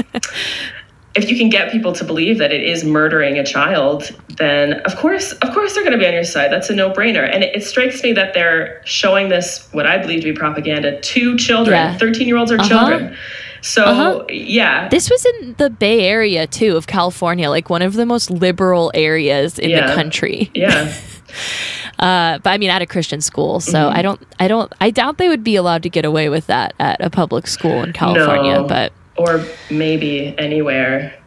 if 1.13 1.29
you 1.29 1.37
can 1.37 1.49
get 1.49 1.71
people 1.71 1.91
to 1.91 2.05
believe 2.05 2.37
that 2.37 2.53
it 2.53 2.63
is 2.63 2.85
murdering 2.85 3.37
a 3.37 3.45
child 3.45 4.15
then 4.37 4.73
of 4.81 4.95
course 4.95 5.33
of 5.33 5.53
course 5.53 5.73
they're 5.73 5.83
going 5.83 5.91
to 5.91 5.99
be 5.99 6.07
on 6.07 6.13
your 6.13 6.23
side. 6.23 6.51
That's 6.51 6.69
a 6.69 6.75
no-brainer. 6.75 7.29
And 7.29 7.43
it, 7.43 7.55
it, 7.55 7.63
strikes 7.63 8.01
me 8.01 8.13
that 8.13 8.33
they're 8.33 8.81
showing 8.85 9.29
this 9.29 9.67
what 9.73 9.85
i 9.85 9.97
believe 9.97 10.21
to 10.21 10.33
be 10.33 10.37
propaganda 10.37 10.99
to 10.99 11.37
children 11.37 11.97
Thirteen-year-olds 11.99 12.51
are 12.51 12.59
uh-huh. 12.59 12.69
children 12.69 13.17
so 13.61 13.83
uh-huh. 13.83 14.25
yeah, 14.29 14.89
this 14.89 15.09
was 15.09 15.25
in 15.25 15.55
the 15.57 15.69
Bay 15.69 16.07
Area 16.07 16.47
too 16.47 16.75
of 16.75 16.87
California, 16.87 17.49
like 17.49 17.69
one 17.69 17.81
of 17.81 17.93
the 17.93 18.05
most 18.05 18.29
liberal 18.29 18.91
areas 18.93 19.59
in 19.59 19.69
yeah. 19.69 19.87
the 19.87 19.93
country. 19.93 20.49
Yeah. 20.53 20.93
uh, 21.99 22.39
but 22.39 22.49
I 22.49 22.57
mean, 22.57 22.69
at 22.69 22.81
a 22.81 22.87
Christian 22.87 23.21
school, 23.21 23.59
so 23.59 23.73
mm-hmm. 23.73 23.97
I 23.97 24.01
don't, 24.01 24.21
I 24.39 24.47
don't, 24.47 24.73
I 24.81 24.89
doubt 24.89 25.17
they 25.17 25.29
would 25.29 25.43
be 25.43 25.55
allowed 25.55 25.83
to 25.83 25.89
get 25.89 26.05
away 26.05 26.29
with 26.29 26.47
that 26.47 26.73
at 26.79 26.99
a 27.01 27.09
public 27.09 27.47
school 27.47 27.83
in 27.83 27.93
California. 27.93 28.55
No. 28.55 28.67
But 28.67 28.93
or 29.17 29.45
maybe 29.69 30.35
anywhere 30.37 31.17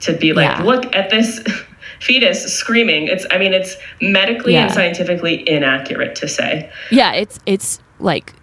to 0.00 0.16
be 0.16 0.32
like, 0.32 0.58
yeah. 0.58 0.64
look 0.64 0.94
at 0.94 1.10
this 1.10 1.40
fetus 2.00 2.52
screaming. 2.52 3.08
It's, 3.08 3.26
I 3.30 3.38
mean, 3.38 3.52
it's 3.52 3.76
medically 4.00 4.54
yeah. 4.54 4.64
and 4.64 4.72
scientifically 4.72 5.48
inaccurate 5.48 6.14
to 6.16 6.28
say. 6.28 6.70
Yeah, 6.90 7.12
it's 7.12 7.38
it's 7.46 7.80
like 7.98 8.34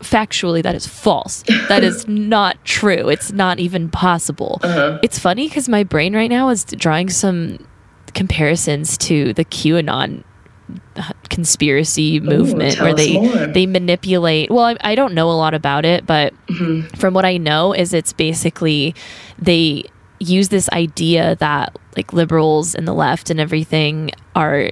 factually 0.00 0.62
that 0.62 0.74
is 0.74 0.86
false. 0.86 1.42
That 1.68 1.84
is 1.84 2.06
not 2.08 2.62
true. 2.64 3.08
It's 3.08 3.32
not 3.32 3.58
even 3.58 3.88
possible. 3.88 4.60
Uh-huh. 4.62 4.98
It's 5.02 5.18
funny 5.18 5.48
because 5.48 5.68
my 5.68 5.84
brain 5.84 6.14
right 6.14 6.30
now 6.30 6.48
is 6.48 6.64
drawing 6.64 7.10
some 7.10 7.66
comparisons 8.14 8.96
to 8.98 9.32
the 9.34 9.44
QAnon 9.44 10.24
conspiracy 11.30 12.20
movement 12.20 12.78
Ooh, 12.78 12.82
where 12.84 12.94
they 12.94 13.14
more. 13.14 13.46
they 13.46 13.64
manipulate 13.64 14.50
well 14.50 14.66
I, 14.66 14.76
I, 14.82 14.94
don't 14.94 15.14
know 15.14 15.30
a 15.30 15.32
lot 15.32 15.54
about 15.54 15.86
it 15.86 16.04
but 16.04 16.34
mm-hmm. 16.46 16.94
from 16.96 17.14
what 17.14 17.24
i 17.24 17.38
know 17.38 17.72
is 17.72 17.94
it's 17.94 18.12
basically 18.12 18.94
they 19.38 19.84
use 20.20 20.50
this 20.50 20.68
idea 20.70 21.36
that 21.36 21.74
like 21.96 22.12
liberals 22.12 22.74
and 22.74 22.86
the 22.86 22.92
left 22.92 23.30
and 23.30 23.40
everything 23.40 24.10
are 24.34 24.70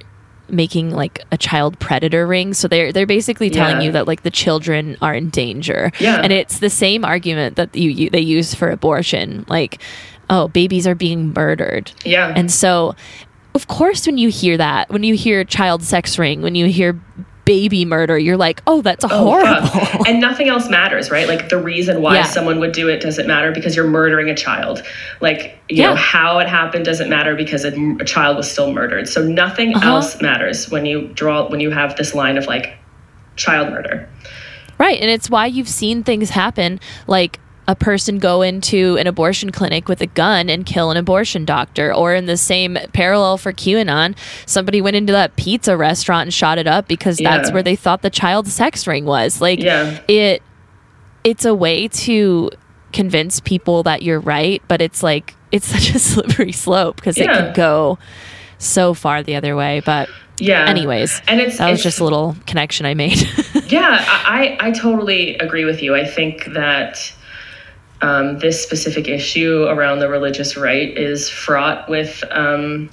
making 0.49 0.91
like 0.91 1.23
a 1.31 1.37
child 1.37 1.79
predator 1.79 2.25
ring. 2.27 2.53
So 2.53 2.67
they're 2.67 2.91
they're 2.91 3.05
basically 3.05 3.49
telling 3.49 3.77
Yeah. 3.77 3.83
you 3.87 3.91
that 3.93 4.07
like 4.07 4.23
the 4.23 4.31
children 4.31 4.97
are 5.01 5.13
in 5.13 5.29
danger. 5.29 5.91
Yeah. 5.99 6.21
And 6.21 6.31
it's 6.33 6.59
the 6.59 6.69
same 6.69 7.03
argument 7.05 7.55
that 7.57 7.75
you, 7.75 7.89
you 7.89 8.09
they 8.09 8.21
use 8.21 8.53
for 8.55 8.69
abortion. 8.69 9.45
Like, 9.47 9.81
oh, 10.29 10.47
babies 10.47 10.87
are 10.87 10.95
being 10.95 11.33
murdered. 11.33 11.91
Yeah. 12.05 12.33
And 12.35 12.51
so, 12.51 12.95
of 13.55 13.67
course, 13.67 14.05
when 14.05 14.17
you 14.17 14.29
hear 14.29 14.57
that, 14.57 14.89
when 14.89 15.03
you 15.03 15.15
hear 15.15 15.43
child 15.43 15.83
sex 15.83 16.17
ring, 16.19 16.41
when 16.41 16.55
you 16.55 16.67
hear 16.67 16.99
baby 17.47 17.85
murder, 17.85 18.17
you're 18.17 18.35
like, 18.37 18.61
oh, 18.67 18.81
that's 18.81 19.05
Oh, 19.05 19.07
horrible. 19.07 19.67
fuck. 19.67 20.05
And 20.07 20.19
nothing 20.19 20.49
else 20.49 20.69
matters, 20.69 21.09
right? 21.09 21.27
Like 21.29 21.47
the 21.47 21.57
reason 21.57 22.01
why 22.01 22.15
Yeah. 22.15 22.23
someone 22.23 22.59
would 22.59 22.73
do 22.73 22.89
it 22.89 22.99
doesn't 23.01 23.25
matter 23.25 23.51
because 23.53 23.73
you're 23.73 23.87
murdering 23.87 24.29
a 24.29 24.35
child. 24.35 24.83
Like, 25.21 25.57
you 25.69 25.77
Yeah. 25.77 25.91
know, 25.91 25.95
how 25.95 26.39
it 26.39 26.47
happened 26.49 26.83
doesn't 26.83 27.09
matter 27.09 27.35
because 27.35 27.63
a, 27.63 27.71
a 28.01 28.03
child 28.05 28.35
was 28.35 28.51
still 28.51 28.73
murdered. 28.73 29.07
So 29.07 29.23
nothing 29.23 29.73
Uh-huh. 29.75 29.87
else 29.87 30.21
matters 30.21 30.69
when 30.69 30.85
you 30.85 31.09
draw, 31.13 31.47
when 31.47 31.61
you 31.61 31.71
have 31.71 31.95
this 31.95 32.13
line 32.13 32.37
of 32.37 32.45
like 32.47 32.77
child 33.37 33.69
murder. 33.69 34.09
Right. 34.77 34.99
And 35.01 35.09
it's 35.09 35.29
why 35.29 35.45
you've 35.45 35.69
seen 35.69 36.03
things 36.03 36.29
happen 36.31 36.79
like 37.07 37.39
a 37.67 37.75
person 37.75 38.17
go 38.17 38.41
into 38.41 38.95
an 38.97 39.07
abortion 39.07 39.51
clinic 39.51 39.89
with 39.89 39.99
a 40.01 40.05
gun 40.07 40.49
and 40.49 40.65
kill 40.65 40.89
an 40.89 40.95
abortion 40.97 41.43
doctor. 41.43 41.93
Or 41.93 42.15
in 42.15 42.25
the 42.25 42.37
same 42.37 42.77
parallel 42.93 43.37
for 43.37 43.51
QAnon, 43.51 44.15
somebody 44.45 44.79
went 44.79 44.95
into 44.95 45.11
that 45.13 45.35
pizza 45.35 45.75
restaurant 45.75 46.27
and 46.27 46.33
shot 46.33 46.57
it 46.57 46.67
up 46.67 46.87
because 46.87 47.17
that's 47.17 47.49
Yeah. 47.49 47.53
where 47.53 47.63
they 47.63 47.75
thought 47.75 48.01
the 48.03 48.09
child 48.09 48.47
sex 48.47 48.87
ring 48.87 49.05
was. 49.05 49.41
Like 49.41 49.59
Yeah. 49.61 49.99
it 50.07 50.41
it's 51.23 51.43
a 51.43 51.53
way 51.53 51.89
to 51.89 52.49
convince 52.93 53.41
people 53.41 53.83
that 53.83 54.01
you're 54.01 54.21
right, 54.21 54.61
but 54.69 54.81
it's 54.81 55.03
like 55.03 55.35
it's 55.51 55.67
such 55.75 55.93
a 55.93 55.99
slippery 55.99 56.53
slope 56.53 56.95
because 56.95 57.17
it 57.17 57.25
Yeah. 57.25 57.35
can 57.37 57.53
go 57.53 57.99
so 58.59 58.93
far 58.93 59.23
the 59.23 59.35
other 59.35 59.57
way. 59.57 59.81
But 59.85 60.07
Yeah. 60.39 60.65
anyways, 60.69 61.21
and 61.27 61.41
it's, 61.41 61.57
that 61.57 61.69
was 61.69 61.79
it's- 61.81 61.83
just 61.83 61.99
a 61.99 62.05
little 62.05 62.37
connection 62.45 62.85
I 62.85 62.93
made. 62.93 63.27
Yeah, 63.67 63.97
I 64.07 64.55
I 64.61 64.71
totally 64.71 65.35
agree 65.39 65.65
with 65.65 65.83
you. 65.83 65.93
I 65.93 66.05
think 66.05 66.45
that 66.53 67.11
um, 68.01 68.39
this 68.39 68.61
specific 68.61 69.07
issue 69.07 69.63
around 69.67 69.99
the 69.99 70.09
religious 70.09 70.55
right 70.55 70.95
is 70.97 71.29
fraught 71.29 71.89
with 71.89 72.23
um, 72.31 72.89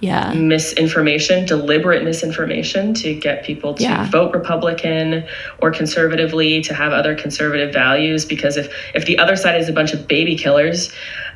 yeah. 0.00 0.32
misinformation, 0.32 1.44
deliberate 1.44 2.04
misinformation 2.04 2.94
to 2.94 3.14
get 3.14 3.44
people 3.44 3.74
to 3.74 3.82
Yeah. 3.82 4.08
vote 4.10 4.32
Republican 4.32 5.24
or 5.60 5.72
conservatively, 5.72 6.60
to 6.62 6.74
have 6.74 6.92
other 6.92 7.16
conservative 7.16 7.72
values. 7.72 8.24
Because 8.24 8.56
if 8.56 8.72
if 8.94 9.06
the 9.06 9.18
other 9.18 9.34
side 9.34 9.60
is 9.60 9.68
a 9.68 9.72
bunch 9.72 9.92
of 9.92 10.06
baby 10.06 10.36
killers, 10.36 10.92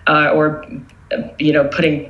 uh, 0.06 0.30
or 0.32 0.64
you 1.40 1.52
know 1.52 1.64
putting 1.68 2.08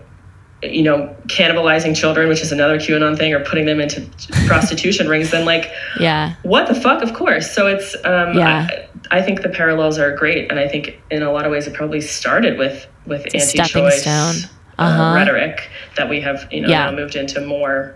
you 0.63 0.83
know 0.83 1.17
cannibalizing 1.27 1.97
children, 1.97 2.29
which 2.29 2.43
is 2.43 2.53
another 2.53 2.77
QAnon 2.79 3.17
thing, 3.17 3.33
or 3.33 3.41
putting 3.41 3.65
them 3.67 3.81
into 3.81 4.03
prostitution 4.47 5.09
rings, 5.09 5.31
then 5.31 5.45
like 5.47 5.71
Yeah. 5.99 6.35
what 6.43 6.69
the 6.69 6.75
fuck 6.75 7.03
of 7.03 7.15
course 7.15 7.51
so 7.51 7.67
it's 7.67 7.95
um 8.05 8.37
Yeah. 8.37 8.69
I, 8.71 8.89
I 9.11 9.21
think 9.23 9.43
the 9.43 9.49
parallels 9.49 9.99
are 9.99 10.15
great 10.17 10.51
and 10.51 10.59
i 10.61 10.67
think 10.69 11.01
in 11.11 11.23
a 11.23 11.33
lot 11.33 11.45
of 11.45 11.53
ways 11.53 11.67
it 11.67 11.75
probably 11.75 12.01
started 12.01 12.59
with 12.59 12.87
with 13.07 13.23
stepping 13.41 13.85
anti-choice 13.85 14.07
uh, 14.07 14.33
Uh-huh. 14.79 15.15
rhetoric 15.15 15.69
that 15.97 16.09
we 16.09 16.21
have 16.21 16.47
you 16.51 16.61
know 16.63 16.69
Yeah. 16.69 16.91
moved 16.91 17.15
into 17.17 17.41
more 17.41 17.95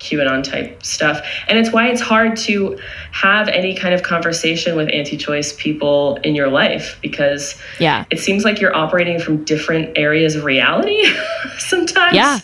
qanon 0.00 0.42
type 0.44 0.82
stuff 0.84 1.20
and 1.48 1.58
it's 1.58 1.70
why 1.72 1.88
it's 1.88 2.00
hard 2.00 2.36
to 2.36 2.78
have 3.12 3.48
any 3.48 3.74
kind 3.74 3.94
of 3.94 4.02
conversation 4.02 4.76
with 4.76 4.88
anti-choice 4.92 5.54
people 5.56 6.16
in 6.24 6.34
your 6.34 6.48
life 6.48 6.98
because 7.00 7.56
Yeah. 7.78 8.04
it 8.10 8.18
seems 8.20 8.44
like 8.44 8.60
you're 8.60 8.74
operating 8.76 9.18
from 9.20 9.44
different 9.44 9.96
areas 9.96 10.34
of 10.34 10.44
reality 10.44 11.04
sometimes 11.58 12.14
Yeah. 12.16 12.38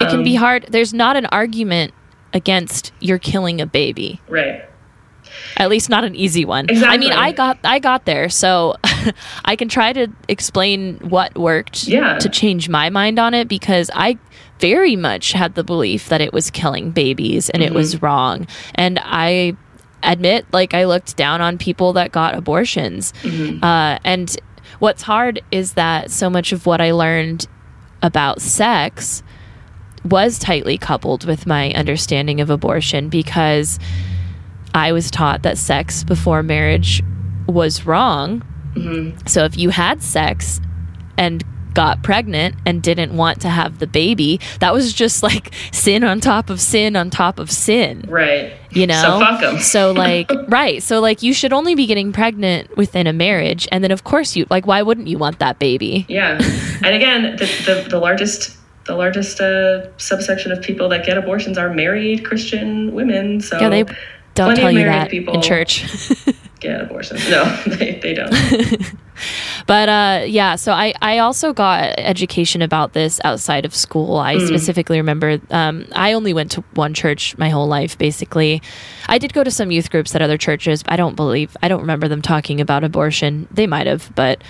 It 0.00 0.08
can 0.10 0.22
be 0.22 0.36
Um, 0.36 0.42
hard. 0.44 0.66
There's 0.70 0.94
not 0.94 1.16
an 1.16 1.26
argument 1.26 1.92
against 2.32 2.92
you're 3.00 3.18
killing 3.18 3.60
a 3.60 3.66
baby. 3.66 4.20
right 4.28 4.62
At 5.58 5.68
least 5.68 5.90
not 5.90 6.04
an 6.04 6.14
easy 6.14 6.44
one. 6.44 6.66
I 6.70 6.96
mean, 6.96 7.12
I 7.12 7.32
got 7.32 7.58
I 7.64 7.78
got 7.80 8.04
there, 8.06 8.28
so 8.28 8.76
I 9.44 9.56
can 9.56 9.68
try 9.68 9.92
to 9.92 10.08
explain 10.28 10.96
what 11.00 11.36
worked 11.36 11.88
Yeah. 11.88 12.18
to 12.20 12.28
change 12.28 12.68
my 12.68 12.88
mind 12.90 13.18
on 13.18 13.34
it 13.34 13.48
because 13.48 13.90
I 13.94 14.18
very 14.60 14.96
much 14.96 15.32
had 15.32 15.54
the 15.56 15.64
belief 15.64 16.08
that 16.08 16.20
it 16.20 16.32
was 16.32 16.50
killing 16.50 16.90
babies 16.92 17.50
and 17.50 17.62
it 17.62 17.66
Mm-hmm. 17.66 17.74
was 17.74 18.00
wrong. 18.02 18.46
And 18.76 18.98
I 19.02 19.56
admit 20.04 20.46
like 20.52 20.74
I 20.74 20.84
looked 20.84 21.16
down 21.16 21.40
on 21.40 21.58
people 21.58 21.92
that 21.94 22.12
got 22.12 22.34
abortions. 22.36 23.12
Mm-hmm. 23.22 23.62
Uh, 23.64 23.98
and 24.04 24.36
what's 24.78 25.02
hard 25.02 25.42
is 25.50 25.72
that 25.74 26.10
so 26.12 26.30
much 26.30 26.52
of 26.52 26.66
what 26.66 26.80
I 26.80 26.92
learned 26.92 27.46
about 28.00 28.40
sex 28.40 29.24
was 30.04 30.38
tightly 30.38 30.78
coupled 30.78 31.24
with 31.24 31.46
my 31.46 31.72
understanding 31.72 32.40
of 32.40 32.48
abortion 32.48 33.08
because 33.08 33.78
I 34.74 34.92
was 34.92 35.10
taught 35.10 35.42
that 35.42 35.58
sex 35.58 36.04
before 36.04 36.42
marriage 36.42 37.02
was 37.46 37.86
wrong. 37.86 38.42
So 39.26 39.44
if 39.44 39.56
you 39.56 39.70
had 39.70 40.02
sex 40.02 40.60
and 41.16 41.44
got 41.74 42.02
pregnant 42.02 42.56
and 42.66 42.82
didn't 42.82 43.16
want 43.16 43.40
to 43.40 43.48
have 43.48 43.78
the 43.78 43.86
baby, 43.86 44.40
that 44.60 44.72
was 44.72 44.92
just 44.92 45.22
like 45.22 45.54
sin 45.72 46.04
on 46.04 46.20
top 46.20 46.50
of 46.50 46.60
sin 46.60 46.96
on 46.96 47.10
top 47.10 47.38
of 47.38 47.50
sin. 47.50 48.04
Right. 48.08 48.52
You 48.70 48.86
know? 48.86 49.20
so 49.40 49.58
so 49.58 49.92
like 49.92 50.30
right. 50.48 50.82
So 50.82 51.00
like 51.00 51.22
you 51.22 51.32
should 51.32 51.52
only 51.52 51.74
be 51.74 51.86
getting 51.86 52.12
pregnant 52.12 52.76
within 52.76 53.06
a 53.06 53.12
marriage. 53.12 53.68
And 53.72 53.82
then 53.82 53.90
of 53.90 54.04
course 54.04 54.36
you 54.36 54.46
like 54.50 54.66
why 54.66 54.82
wouldn't 54.82 55.08
you 55.08 55.18
want 55.18 55.38
that 55.38 55.58
baby? 55.58 56.04
Yeah, 56.08 56.38
and 56.84 56.94
again, 56.94 57.36
the 57.36 57.46
the, 57.66 57.86
the 57.90 57.98
largest 57.98 58.56
the 58.86 58.96
largest 58.96 59.38
uh, 59.40 59.96
subsection 59.98 60.50
of 60.50 60.62
people 60.62 60.88
that 60.88 61.04
get 61.04 61.18
abortions 61.18 61.58
are 61.58 61.72
married 61.72 62.24
Christian 62.24 62.92
women. 62.94 63.40
So 63.40 63.60
yeah 63.60 63.68
they 63.68 63.84
don't 64.38 64.54
plenty 64.54 64.60
tell 64.62 64.72
you 64.72 64.84
that 64.86 65.10
people 65.10 65.34
in 65.34 65.42
church 65.42 65.84
get 66.60 66.80
abortions. 66.80 67.28
No, 67.30 67.44
they, 67.66 67.98
they 68.02 68.14
don't. 68.14 68.32
but 69.66 69.88
uh 69.88 70.22
yeah 70.26 70.54
so 70.54 70.70
i 70.72 70.94
i 71.02 71.18
also 71.18 71.52
got 71.52 71.82
education 71.98 72.62
about 72.62 72.92
this 72.92 73.20
outside 73.24 73.64
of 73.64 73.74
school 73.74 74.16
i 74.16 74.36
Mm. 74.36 74.46
specifically 74.46 74.96
remember 74.98 75.40
um 75.50 75.84
i 75.92 76.12
only 76.12 76.32
went 76.32 76.52
to 76.52 76.60
one 76.74 76.94
church 76.94 77.36
my 77.36 77.48
whole 77.48 77.66
life 77.66 77.98
basically 77.98 78.62
i 79.08 79.18
did 79.18 79.32
go 79.32 79.42
to 79.42 79.50
some 79.50 79.72
youth 79.72 79.90
groups 79.90 80.14
at 80.14 80.22
other 80.22 80.38
churches 80.38 80.84
but 80.84 80.92
i 80.92 80.96
don't 80.96 81.16
believe 81.16 81.56
i 81.64 81.68
don't 81.68 81.80
remember 81.80 82.06
them 82.06 82.22
talking 82.22 82.60
about 82.60 82.84
abortion 82.84 83.48
they 83.50 83.66
might 83.66 83.88
have 83.88 84.12
but 84.14 84.40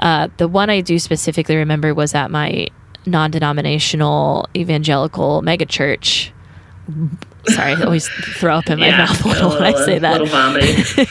uh 0.00 0.28
the 0.36 0.46
one 0.48 0.68
i 0.68 0.82
do 0.82 0.98
specifically 0.98 1.56
remember 1.56 1.94
was 1.94 2.14
at 2.14 2.30
my 2.30 2.66
non-denominational 3.06 4.46
evangelical 4.54 5.40
megachurch 5.42 6.30
sorry 7.48 7.72
i 7.72 7.82
always 7.82 8.08
throw 8.08 8.56
up 8.56 8.68
in 8.68 8.78
my 8.78 8.90
mouth 8.90 9.24
a 9.24 9.28
little 9.28 9.50
when 9.50 9.62
i 9.62 9.72
say 9.84 9.98
that 9.98 10.20
little 10.20 10.26
vomiting. 10.26 11.06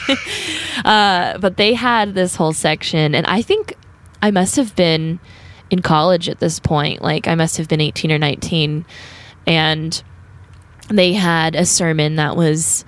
uh, 0.84 1.38
but 1.38 1.56
they 1.56 1.74
had 1.74 2.14
this 2.14 2.36
whole 2.36 2.52
section, 2.52 3.14
and 3.14 3.26
I 3.26 3.42
think 3.42 3.74
I 4.22 4.30
must 4.30 4.56
have 4.56 4.76
been 4.76 5.20
in 5.70 5.80
college 5.82 6.28
at 6.28 6.40
this 6.40 6.60
point. 6.60 7.00
Like, 7.00 7.28
I 7.28 7.34
must 7.34 7.56
have 7.56 7.68
been 7.68 7.80
18 7.80 8.12
or 8.12 8.18
19. 8.18 8.84
And 9.46 10.02
they 10.88 11.12
had 11.14 11.54
a 11.54 11.64
sermon 11.64 12.16
that 12.16 12.36
was, 12.36 12.84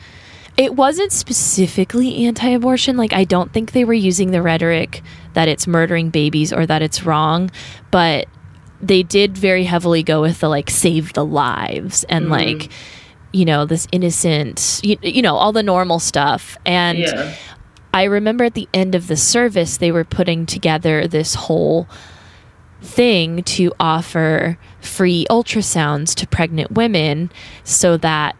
it 0.56 0.74
wasn't 0.74 1.12
specifically 1.12 2.26
anti 2.26 2.48
abortion. 2.48 2.96
Like, 2.96 3.12
I 3.12 3.24
don't 3.24 3.52
think 3.52 3.72
they 3.72 3.84
were 3.84 3.94
using 3.94 4.32
the 4.32 4.42
rhetoric 4.42 5.02
that 5.34 5.48
it's 5.48 5.66
murdering 5.66 6.10
babies 6.10 6.52
or 6.52 6.66
that 6.66 6.82
it's 6.82 7.04
wrong, 7.04 7.50
but 7.90 8.26
they 8.82 9.02
did 9.02 9.38
very 9.38 9.64
heavily 9.64 10.02
go 10.02 10.20
with 10.20 10.40
the 10.40 10.48
like 10.48 10.68
save 10.68 11.12
the 11.12 11.24
lives 11.24 12.04
and 12.04 12.26
mm. 12.26 12.30
like, 12.30 12.70
you 13.32 13.44
know, 13.44 13.64
this 13.64 13.86
innocent, 13.92 14.80
you, 14.82 14.98
you 15.02 15.22
know, 15.22 15.36
all 15.36 15.52
the 15.52 15.62
normal 15.62 16.00
stuff. 16.00 16.58
And 16.66 16.98
yeah, 16.98 17.34
I 17.94 18.04
remember 18.04 18.44
at 18.44 18.54
the 18.54 18.68
end 18.74 18.94
of 18.94 19.06
the 19.06 19.16
service, 19.16 19.76
they 19.76 19.92
were 19.92 20.04
putting 20.04 20.46
together 20.46 21.06
this 21.06 21.34
whole 21.34 21.86
thing 22.80 23.44
to 23.44 23.72
offer 23.78 24.58
free 24.80 25.24
ultrasounds 25.30 26.14
to 26.16 26.26
pregnant 26.26 26.72
women 26.72 27.30
so 27.62 27.96
that 27.98 28.34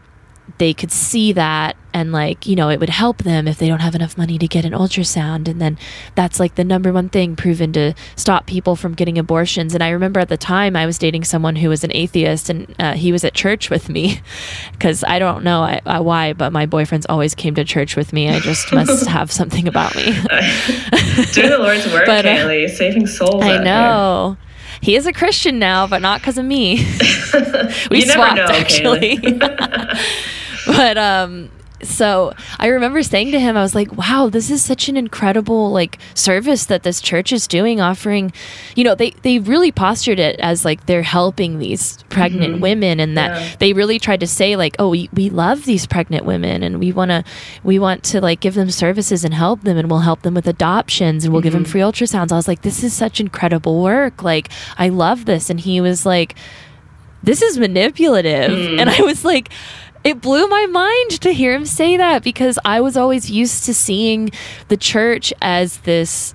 they 0.59 0.75
could 0.75 0.91
see 0.91 1.33
that 1.33 1.77
and 1.95 2.13
like 2.13 2.47
you 2.47 2.57
know 2.57 2.69
it 2.71 2.81
would 2.81 2.89
help 2.91 3.19
them 3.23 3.47
if 3.49 3.59
they 3.59 3.69
don't 3.69 3.81
have 3.81 3.95
enough 3.95 4.17
money 4.19 4.39
to 4.39 4.47
get 4.49 4.65
an 4.65 4.73
ultrasound. 4.73 5.49
And 5.49 5.61
then 5.61 5.79
that's 6.15 6.39
like 6.41 6.55
the 6.55 6.65
number 6.65 6.93
one 6.93 7.09
thing 7.09 7.37
proven 7.37 7.73
to 7.75 7.95
stop 8.17 8.47
people 8.47 8.77
from 8.77 8.95
getting 8.95 9.19
abortions. 9.19 9.75
And 9.75 9.83
i 9.83 9.91
remember 9.91 10.21
at 10.21 10.29
the 10.29 10.37
time 10.37 10.77
i 10.77 10.87
was 10.87 10.99
dating 10.99 11.25
someone 11.25 11.57
who 11.57 11.69
was 11.69 11.85
an 11.85 11.91
atheist 11.95 12.49
and 12.51 12.75
uh, 12.79 12.93
he 12.95 13.13
was 13.13 13.25
at 13.25 13.35
church 13.35 13.71
with 13.71 13.89
me. 13.89 14.21
Because 14.73 15.05
i 15.05 15.19
don't 15.19 15.45
know 15.45 15.63
I, 15.63 15.81
I, 15.87 16.01
why 16.01 16.33
but 16.33 16.53
my 16.53 16.67
boyfriends 16.67 17.07
always 17.09 17.35
came 17.35 17.55
to 17.55 17.65
church 17.65 17.95
with 17.97 18.13
me. 18.13 18.29
I 18.29 18.41
just 18.41 18.73
must 18.79 19.07
have 19.07 19.31
something 19.31 19.69
about 19.69 19.95
me. 19.95 20.05
Do 21.33 21.49
the 21.49 21.59
Lord's 21.59 21.87
work, 21.93 22.07
But, 22.07 22.27
uh, 22.27 22.37
Kaylee, 22.37 22.69
saving 22.71 23.07
souls. 23.07 23.43
i 23.45 23.63
know. 23.63 24.37
He 24.81 24.97
is 24.97 25.07
a 25.07 25.13
christian 25.13 25.59
now 25.59 25.87
but 25.87 26.03
not 26.03 26.21
because 26.21 26.39
of 26.39 26.45
me. 26.45 26.85
We 27.91 28.01
you 28.01 28.07
never 28.07 28.13
swapped 28.13 28.37
know, 28.37 28.47
actually. 28.51 29.19
But 30.67 30.99
um 30.99 31.51
so 31.83 32.33
I 32.59 32.69
remember 32.69 33.03
saying 33.03 33.33
to 33.33 33.41
him, 33.41 33.57
I 33.57 33.63
was 33.63 33.75
like, 33.75 33.93
wow, 33.97 34.29
this 34.31 34.51
is 34.51 34.65
such 34.65 34.89
an 34.89 34.97
incredible 34.97 35.71
like 35.71 35.99
service 36.15 36.67
that 36.67 36.83
this 36.83 37.01
church 37.01 37.33
is 37.33 37.47
doing, 37.47 37.81
offering, 37.81 38.33
you 38.77 38.85
know, 38.85 38.95
they, 38.95 39.11
they 39.23 39.39
really 39.39 39.73
postured 39.73 40.19
it 40.19 40.39
as 40.41 40.65
like 40.65 40.87
they're 40.87 41.03
helping 41.03 41.59
these 41.59 42.03
pregnant 42.05 42.55
mm-hmm. 42.55 42.63
women 42.63 43.01
and 43.01 43.17
that 43.17 43.41
yeah. 43.41 43.57
they 43.59 43.73
really 43.73 43.99
tried 43.99 44.21
to 44.21 44.27
say 44.27 44.57
like, 44.57 44.77
oh, 44.79 44.91
we, 44.91 45.09
we 45.13 45.29
love 45.31 45.65
these 45.65 45.87
pregnant 45.87 46.25
women 46.25 46.63
and 46.63 46.79
we 46.79 46.93
want 46.93 47.11
to, 47.11 47.25
we 47.65 47.79
want 47.79 48.05
to 48.05 48.21
like 48.21 48.41
give 48.41 48.55
them 48.55 48.71
services 48.71 49.25
and 49.25 49.35
help 49.35 49.63
them 49.63 49.77
and 49.77 49.91
we'll 49.91 50.01
help 50.01 50.23
them 50.23 50.35
with 50.35 50.47
adoptions 50.47 51.25
and 51.25 51.33
we'll 51.33 51.41
mm-hmm. 51.41 51.47
give 51.47 51.53
them 51.53 51.65
free 51.65 51.81
ultrasounds. 51.81 52.33
I 52.33 52.37
was 52.37 52.49
like, 52.49 52.63
this 52.63 52.85
is 52.85 52.93
such 52.93 53.21
incredible 53.21 53.83
work. 53.83 54.23
Like, 54.23 54.49
I 54.79 54.89
love 54.89 55.25
this. 55.25 55.51
And 55.51 55.61
he 55.61 55.81
was 55.81 56.07
like, 56.07 56.37
this 57.23 57.43
is 57.43 57.59
manipulative. 57.59 58.51
Mm. 58.51 58.81
And 58.81 58.91
I 58.91 59.01
was 59.03 59.25
like, 59.25 59.51
it 60.05 60.21
blew 60.21 60.47
my 60.49 60.67
mind 60.67 61.21
to 61.21 61.33
hear 61.33 61.55
him 61.55 61.65
say 61.65 61.97
that 61.97 62.23
because 62.23 62.59
I 62.65 62.81
was 62.81 62.97
always 62.97 63.31
used 63.31 63.65
to 63.65 63.75
seeing 63.75 64.31
the 64.69 64.77
church 64.77 65.33
as 65.41 65.79
this, 65.79 66.35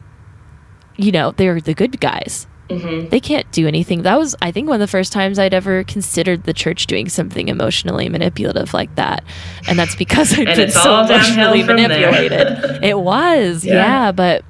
you 0.95 1.11
know, 1.11 1.31
they're 1.31 1.59
the 1.59 1.73
good 1.73 1.99
guys. 1.99 2.47
Mm-hmm. 2.69 3.09
They 3.09 3.19
can't 3.19 3.49
do 3.51 3.67
anything. 3.67 4.03
That 4.03 4.17
was, 4.17 4.35
I 4.41 4.51
think, 4.51 4.67
one 4.67 4.75
of 4.75 4.79
the 4.81 4.91
first 4.91 5.13
times 5.13 5.39
I'd 5.39 5.53
ever 5.53 5.83
considered 5.85 6.43
the 6.43 6.53
church 6.53 6.85
doing 6.87 7.07
something 7.07 7.47
emotionally 7.47 8.09
manipulative 8.09 8.73
like 8.73 8.93
that. 8.95 9.23
And 9.67 9.79
that's 9.79 9.95
because 9.97 10.37
I'd 10.37 10.45
been 10.45 10.71
so 10.71 11.01
emotionally 11.01 11.63
manipulated. 11.63 12.83
it 12.83 12.99
was, 12.99 13.65
yeah. 13.65 13.73
yeah. 13.73 14.11
But 14.11 14.43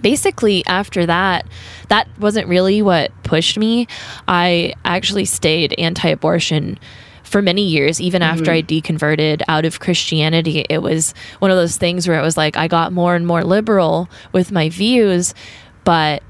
basically, 0.00 0.64
after 0.66 1.06
that, 1.06 1.46
that 1.88 2.08
wasn't 2.18 2.46
really 2.46 2.82
what 2.82 3.10
pushed 3.24 3.58
me. 3.58 3.88
I 4.28 4.74
actually 4.84 5.24
stayed 5.24 5.74
anti 5.78 6.08
abortion 6.08 6.78
for 7.24 7.42
many 7.42 7.62
years, 7.62 8.00
even 8.00 8.22
mm-hmm. 8.22 8.38
after 8.38 8.52
I 8.52 8.62
deconverted 8.62 9.42
out 9.48 9.64
of 9.64 9.80
Christianity, 9.80 10.64
it 10.70 10.78
was 10.78 11.14
one 11.40 11.50
of 11.50 11.56
those 11.56 11.76
things 11.76 12.06
where 12.06 12.18
it 12.18 12.22
was 12.22 12.36
like 12.36 12.56
I 12.56 12.68
got 12.68 12.92
more 12.92 13.16
and 13.16 13.26
more 13.26 13.42
liberal 13.42 14.08
with 14.32 14.52
my 14.52 14.68
views, 14.68 15.34
but 15.82 16.22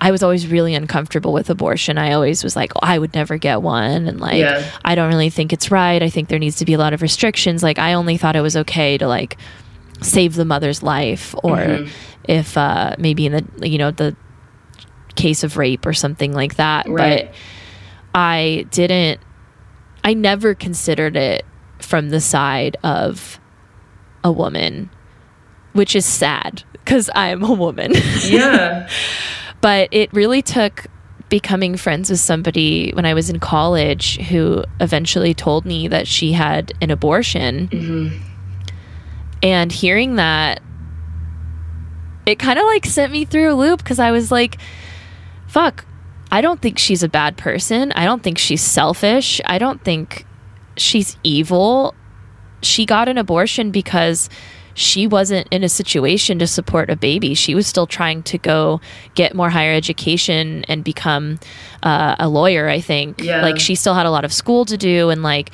I 0.00 0.10
was 0.10 0.22
always 0.24 0.48
really 0.48 0.74
uncomfortable 0.74 1.32
with 1.32 1.48
abortion. 1.48 1.96
I 1.96 2.12
always 2.12 2.42
was 2.42 2.56
like, 2.56 2.72
oh, 2.74 2.80
I 2.82 2.98
would 2.98 3.14
never 3.14 3.38
get 3.38 3.62
one. 3.62 4.08
And 4.08 4.20
like, 4.20 4.38
yeah. 4.38 4.68
I 4.84 4.96
don't 4.96 5.08
really 5.08 5.30
think 5.30 5.52
it's 5.52 5.70
right. 5.70 6.02
I 6.02 6.10
think 6.10 6.28
there 6.28 6.40
needs 6.40 6.56
to 6.56 6.64
be 6.64 6.74
a 6.74 6.78
lot 6.78 6.92
of 6.92 7.02
restrictions. 7.02 7.62
Like, 7.62 7.78
I 7.78 7.92
only 7.92 8.16
thought 8.16 8.34
it 8.34 8.40
was 8.40 8.56
okay 8.56 8.98
to 8.98 9.06
like 9.06 9.38
save 10.00 10.34
the 10.34 10.44
mother's 10.44 10.82
life 10.82 11.36
or 11.44 11.56
mm-hmm. 11.56 11.90
if 12.24 12.58
uh, 12.58 12.96
maybe 12.98 13.26
in 13.26 13.32
the, 13.32 13.68
you 13.68 13.78
know, 13.78 13.92
the 13.92 14.16
case 15.14 15.44
of 15.44 15.56
rape 15.56 15.86
or 15.86 15.92
something 15.92 16.32
like 16.32 16.56
that. 16.56 16.88
Right. 16.88 17.26
But 17.26 17.34
I 18.12 18.66
didn't 18.72 19.20
I 20.04 20.14
never 20.14 20.54
considered 20.54 21.16
it 21.16 21.44
from 21.78 22.10
the 22.10 22.20
side 22.20 22.76
of 22.82 23.38
a 24.24 24.32
woman, 24.32 24.90
which 25.72 25.94
is 25.96 26.04
sad 26.04 26.62
because 26.72 27.10
I'm 27.14 27.42
a 27.42 27.52
woman. 27.52 27.92
Yeah. 28.24 28.88
but 29.60 29.88
it 29.90 30.12
really 30.12 30.42
took 30.42 30.86
becoming 31.28 31.76
friends 31.76 32.10
with 32.10 32.20
somebody 32.20 32.90
when 32.92 33.06
I 33.06 33.14
was 33.14 33.30
in 33.30 33.40
college 33.40 34.18
who 34.20 34.64
eventually 34.80 35.32
told 35.32 35.64
me 35.64 35.88
that 35.88 36.06
she 36.06 36.32
had 36.32 36.72
an 36.80 36.90
abortion. 36.90 37.68
Mm-hmm. 37.68 38.18
And 39.42 39.72
hearing 39.72 40.16
that, 40.16 40.60
it 42.26 42.38
kind 42.38 42.58
of 42.58 42.64
like 42.66 42.84
sent 42.84 43.12
me 43.12 43.24
through 43.24 43.52
a 43.52 43.56
loop 43.56 43.78
because 43.78 43.98
I 43.98 44.10
was 44.10 44.30
like, 44.30 44.58
fuck, 45.46 45.84
I 46.32 46.40
don't 46.40 46.60
think 46.60 46.78
she's 46.78 47.02
a 47.02 47.08
bad 47.08 47.36
person. 47.36 47.92
I 47.92 48.06
don't 48.06 48.22
think 48.22 48.38
she's 48.38 48.62
selfish. 48.62 49.40
I 49.44 49.58
don't 49.58 49.84
think 49.84 50.24
she's 50.78 51.18
evil. 51.22 51.94
She 52.62 52.86
got 52.86 53.06
an 53.06 53.18
abortion 53.18 53.70
because 53.70 54.30
she 54.72 55.06
wasn't 55.06 55.46
in 55.50 55.62
a 55.62 55.68
situation 55.68 56.38
to 56.38 56.46
support 56.46 56.88
a 56.88 56.96
baby. 56.96 57.34
She 57.34 57.54
was 57.54 57.66
still 57.66 57.86
trying 57.86 58.22
to 58.22 58.38
go 58.38 58.80
get 59.14 59.34
more 59.34 59.50
higher 59.50 59.74
education 59.74 60.64
and 60.68 60.82
become 60.82 61.38
uh, 61.82 62.16
a 62.18 62.30
lawyer, 62.30 62.66
I 62.66 62.80
think. 62.80 63.22
Yeah. 63.22 63.42
Like, 63.42 63.60
she 63.60 63.74
still 63.74 63.92
had 63.92 64.06
a 64.06 64.10
lot 64.10 64.24
of 64.24 64.32
school 64.32 64.64
to 64.64 64.78
do. 64.78 65.10
And, 65.10 65.22
like, 65.22 65.50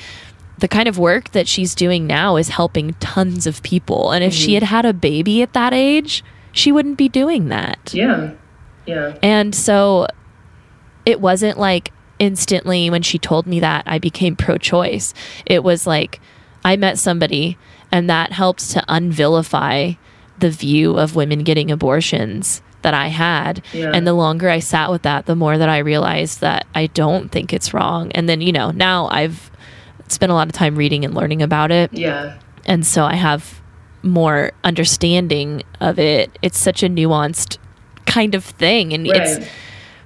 the 0.59 0.69
kind 0.69 0.87
of 0.87 0.97
work 0.97 1.31
that 1.31 1.49
she's 1.49 1.75
doing 1.75 2.07
now 2.07 2.37
is 2.37 2.47
helping 2.47 2.93
tons 3.01 3.45
of 3.45 3.61
people. 3.63 4.11
And 4.11 4.23
if 4.23 4.31
mm-hmm. 4.31 4.45
she 4.45 4.53
had 4.53 4.63
had 4.63 4.85
a 4.85 4.93
baby 4.93 5.41
at 5.41 5.51
that 5.51 5.73
age, 5.73 6.23
she 6.53 6.71
wouldn't 6.71 6.97
be 6.97 7.09
doing 7.09 7.49
that. 7.49 7.93
Yeah. 7.93 8.31
Yeah. 8.85 9.17
And 9.21 9.53
so 9.53 10.07
it 11.09 11.19
wasn't 11.19 11.57
like 11.57 11.91
instantly 12.19 12.89
when 12.89 13.01
she 13.01 13.17
told 13.17 13.47
me 13.47 13.59
that 13.59 13.83
I 13.85 13.97
became 13.97 14.35
pro 14.35 14.57
choice. 14.57 15.13
It 15.45 15.63
was 15.63 15.87
like 15.87 16.19
I 16.63 16.75
met 16.75 16.99
somebody 16.99 17.57
and 17.91 18.09
that 18.09 18.31
helped 18.31 18.69
to 18.71 18.83
unvilify 18.87 19.97
the 20.37 20.49
view 20.49 20.97
of 20.97 21.15
women 21.15 21.43
getting 21.43 21.71
abortions 21.71 22.61
that 22.81 22.93
I 22.93 23.07
had. 23.07 23.63
Yeah. 23.73 23.91
And 23.93 24.05
the 24.05 24.13
longer 24.13 24.49
I 24.49 24.59
sat 24.59 24.89
with 24.89 25.01
that, 25.01 25.25
the 25.25 25.35
more 25.35 25.57
that 25.57 25.69
I 25.69 25.79
realized 25.79 26.41
that 26.41 26.65
I 26.75 26.87
don't 26.87 27.29
think 27.29 27.51
it's 27.51 27.73
wrong. 27.73 28.11
And 28.13 28.29
then, 28.29 28.41
you 28.41 28.51
know, 28.51 28.71
now 28.71 29.07
I've 29.07 29.51
spent 30.07 30.31
a 30.31 30.35
lot 30.35 30.47
of 30.47 30.53
time 30.53 30.75
reading 30.75 31.03
and 31.03 31.13
learning 31.13 31.41
about 31.41 31.71
it. 31.71 31.91
Yeah. 31.93 32.39
And 32.65 32.85
so 32.85 33.03
I 33.03 33.15
have 33.15 33.61
more 34.01 34.51
understanding 34.63 35.63
of 35.81 35.99
it. 35.99 36.37
It's 36.41 36.57
such 36.57 36.83
a 36.83 36.87
nuanced 36.87 37.57
kind 38.05 38.33
of 38.33 38.45
thing. 38.45 38.93
And 38.93 39.07
right. 39.07 39.21
it's 39.21 39.49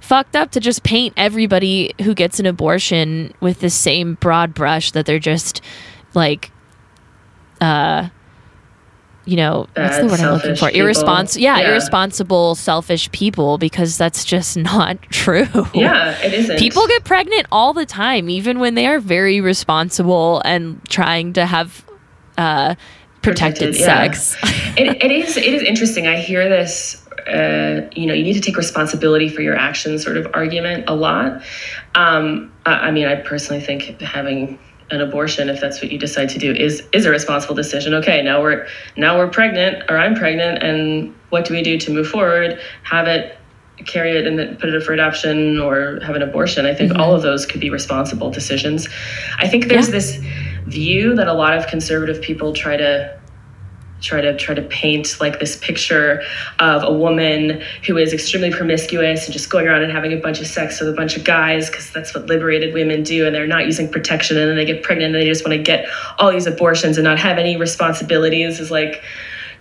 fucked 0.04 0.36
up 0.36 0.52
to 0.52 0.60
just 0.60 0.84
paint 0.84 1.14
everybody 1.16 1.96
who 2.02 2.14
gets 2.14 2.38
an 2.38 2.46
abortion 2.46 3.34
with 3.40 3.62
the 3.62 3.70
same 3.70 4.16
broad 4.16 4.54
brush 4.54 4.92
that 4.92 5.06
they're 5.06 5.18
just 5.18 5.62
like 6.14 6.52
uh 7.62 8.10
you 9.24 9.38
know 9.38 9.66
Bad, 9.74 9.84
what's 9.84 9.98
the 10.00 10.08
word 10.08 10.20
i'm 10.20 10.34
looking 10.34 10.56
for? 10.58 10.70
irresponsible 10.72 11.42
yeah, 11.42 11.58
yeah, 11.58 11.70
irresponsible 11.70 12.56
selfish 12.56 13.10
people 13.14 13.58
because 13.58 13.98
that's 13.98 14.26
just 14.26 14.58
not 14.74 15.02
true. 15.04 15.48
Yeah 15.74 16.20
it 16.22 16.34
isn't. 16.34 16.60
People 16.60 16.86
get 16.88 17.06
pregnant 17.06 17.48
all 17.50 17.72
the 17.72 17.86
time 17.86 18.30
even 18.30 18.60
when 18.60 18.76
they 18.76 18.86
are 18.88 19.00
very 19.00 19.40
responsible 19.40 20.42
and 20.44 20.84
trying 20.90 21.32
to 21.34 21.46
have 21.46 21.86
uh 22.38 22.76
protected, 23.22 23.74
protected 23.74 23.76
sex. 23.76 24.36
Yeah. 24.44 24.76
it, 24.92 25.04
it 25.06 25.12
is 25.12 25.38
it 25.38 25.46
is 25.46 25.64
interesting. 25.64 26.08
I 26.08 26.18
hear 26.18 26.50
this 26.50 27.03
uh, 27.28 27.90
you 27.96 28.06
know, 28.06 28.14
you 28.14 28.24
need 28.24 28.34
to 28.34 28.42
take 28.42 28.58
responsibility 28.58 29.30
for 29.30 29.42
your 29.42 29.56
actions 29.56 30.04
sort 30.04 30.18
of 30.18 30.28
argument 30.34 30.86
a 30.88 30.96
lot. 30.96 31.42
Um, 31.96 32.52
I, 32.66 32.72
I, 32.72 32.92
mean, 32.92 33.06
I 33.06 33.16
personally 33.16 33.62
think 33.62 34.02
having 34.02 34.60
an 34.92 35.02
abortion, 35.02 35.50
if 35.50 35.60
that's 35.60 35.82
what 35.82 35.92
you 35.92 35.98
decide 35.98 36.30
to 36.30 36.40
do, 36.40 36.52
is 36.54 36.88
is 36.92 37.06
a 37.06 37.10
responsible 37.10 37.56
decision. 37.56 37.94
Okay, 37.96 38.22
now 38.22 38.42
we're 38.42 38.68
now 38.98 39.18
we're 39.18 39.30
pregnant, 39.30 39.90
or 39.90 39.98
I'm 39.98 40.16
pregnant, 40.16 40.62
and 40.62 41.16
what 41.30 41.46
do 41.46 41.54
we 41.54 41.64
do 41.64 41.78
to 41.80 41.92
move 41.92 42.08
forward? 42.08 42.60
Have 42.84 43.08
it 43.08 43.38
carry 43.86 44.16
it 44.18 44.28
and 44.28 44.38
then 44.38 44.56
put 44.58 44.70
it 44.70 44.76
up 44.76 44.84
for 44.84 44.94
adoption 44.94 45.60
or 45.60 46.00
have 46.02 46.16
an 46.16 46.22
abortion. 46.22 46.66
I 46.66 46.74
think 46.74 46.92
mm-hmm. 46.92 47.02
all 47.02 47.16
of 47.16 47.22
those 47.22 47.46
could 47.46 47.60
be 47.60 47.70
responsible 47.70 48.30
decisions. 48.30 48.88
I 49.40 49.48
think 49.48 49.68
there's 49.68 49.88
yeah. 49.88 49.94
this 49.94 50.16
view 50.66 51.16
that 51.16 51.28
a 51.28 51.34
lot 51.34 51.58
of 51.58 51.68
conservative 51.68 52.22
people 52.22 52.54
try 52.54 52.78
to 52.78 53.20
try 54.04 54.22
to 54.22 54.38
try 54.38 54.54
to 54.54 54.62
paint 54.62 55.20
like 55.20 55.40
this 55.40 55.56
picture 55.56 56.22
of 56.60 56.84
a 56.84 56.94
woman 56.94 57.62
who 57.88 57.98
is 57.98 58.14
extremely 58.14 58.52
promiscuous 58.52 59.26
and 59.26 59.34
just 59.34 59.50
going 59.50 59.66
around 59.66 59.82
and 59.82 59.92
having 59.92 60.14
a 60.14 60.18
bunch 60.18 60.40
of 60.40 60.46
sex 60.46 60.80
with 60.80 60.90
a 60.90 60.94
bunch 60.94 61.18
of 61.18 61.24
guys 61.24 61.70
because 61.70 61.90
that's 61.92 62.14
what 62.14 62.26
liberated 62.28 62.74
women 62.74 63.02
do 63.02 63.26
and 63.26 63.34
they're 63.34 63.48
not 63.48 63.66
using 63.66 63.90
protection 63.90 64.38
and 64.38 64.50
then 64.50 64.56
they 64.56 64.66
get 64.66 64.84
pregnant 64.84 65.16
and 65.16 65.24
they 65.24 65.28
just 65.28 65.46
want 65.46 65.58
to 65.58 65.64
get 65.64 65.88
all 66.20 66.32
these 66.32 66.46
abortions 66.46 66.98
and 66.98 67.06
not 67.06 67.18
have 67.18 67.38
any 67.38 67.56
responsibilities 67.58 68.60
is 68.60 68.70
like 68.70 69.02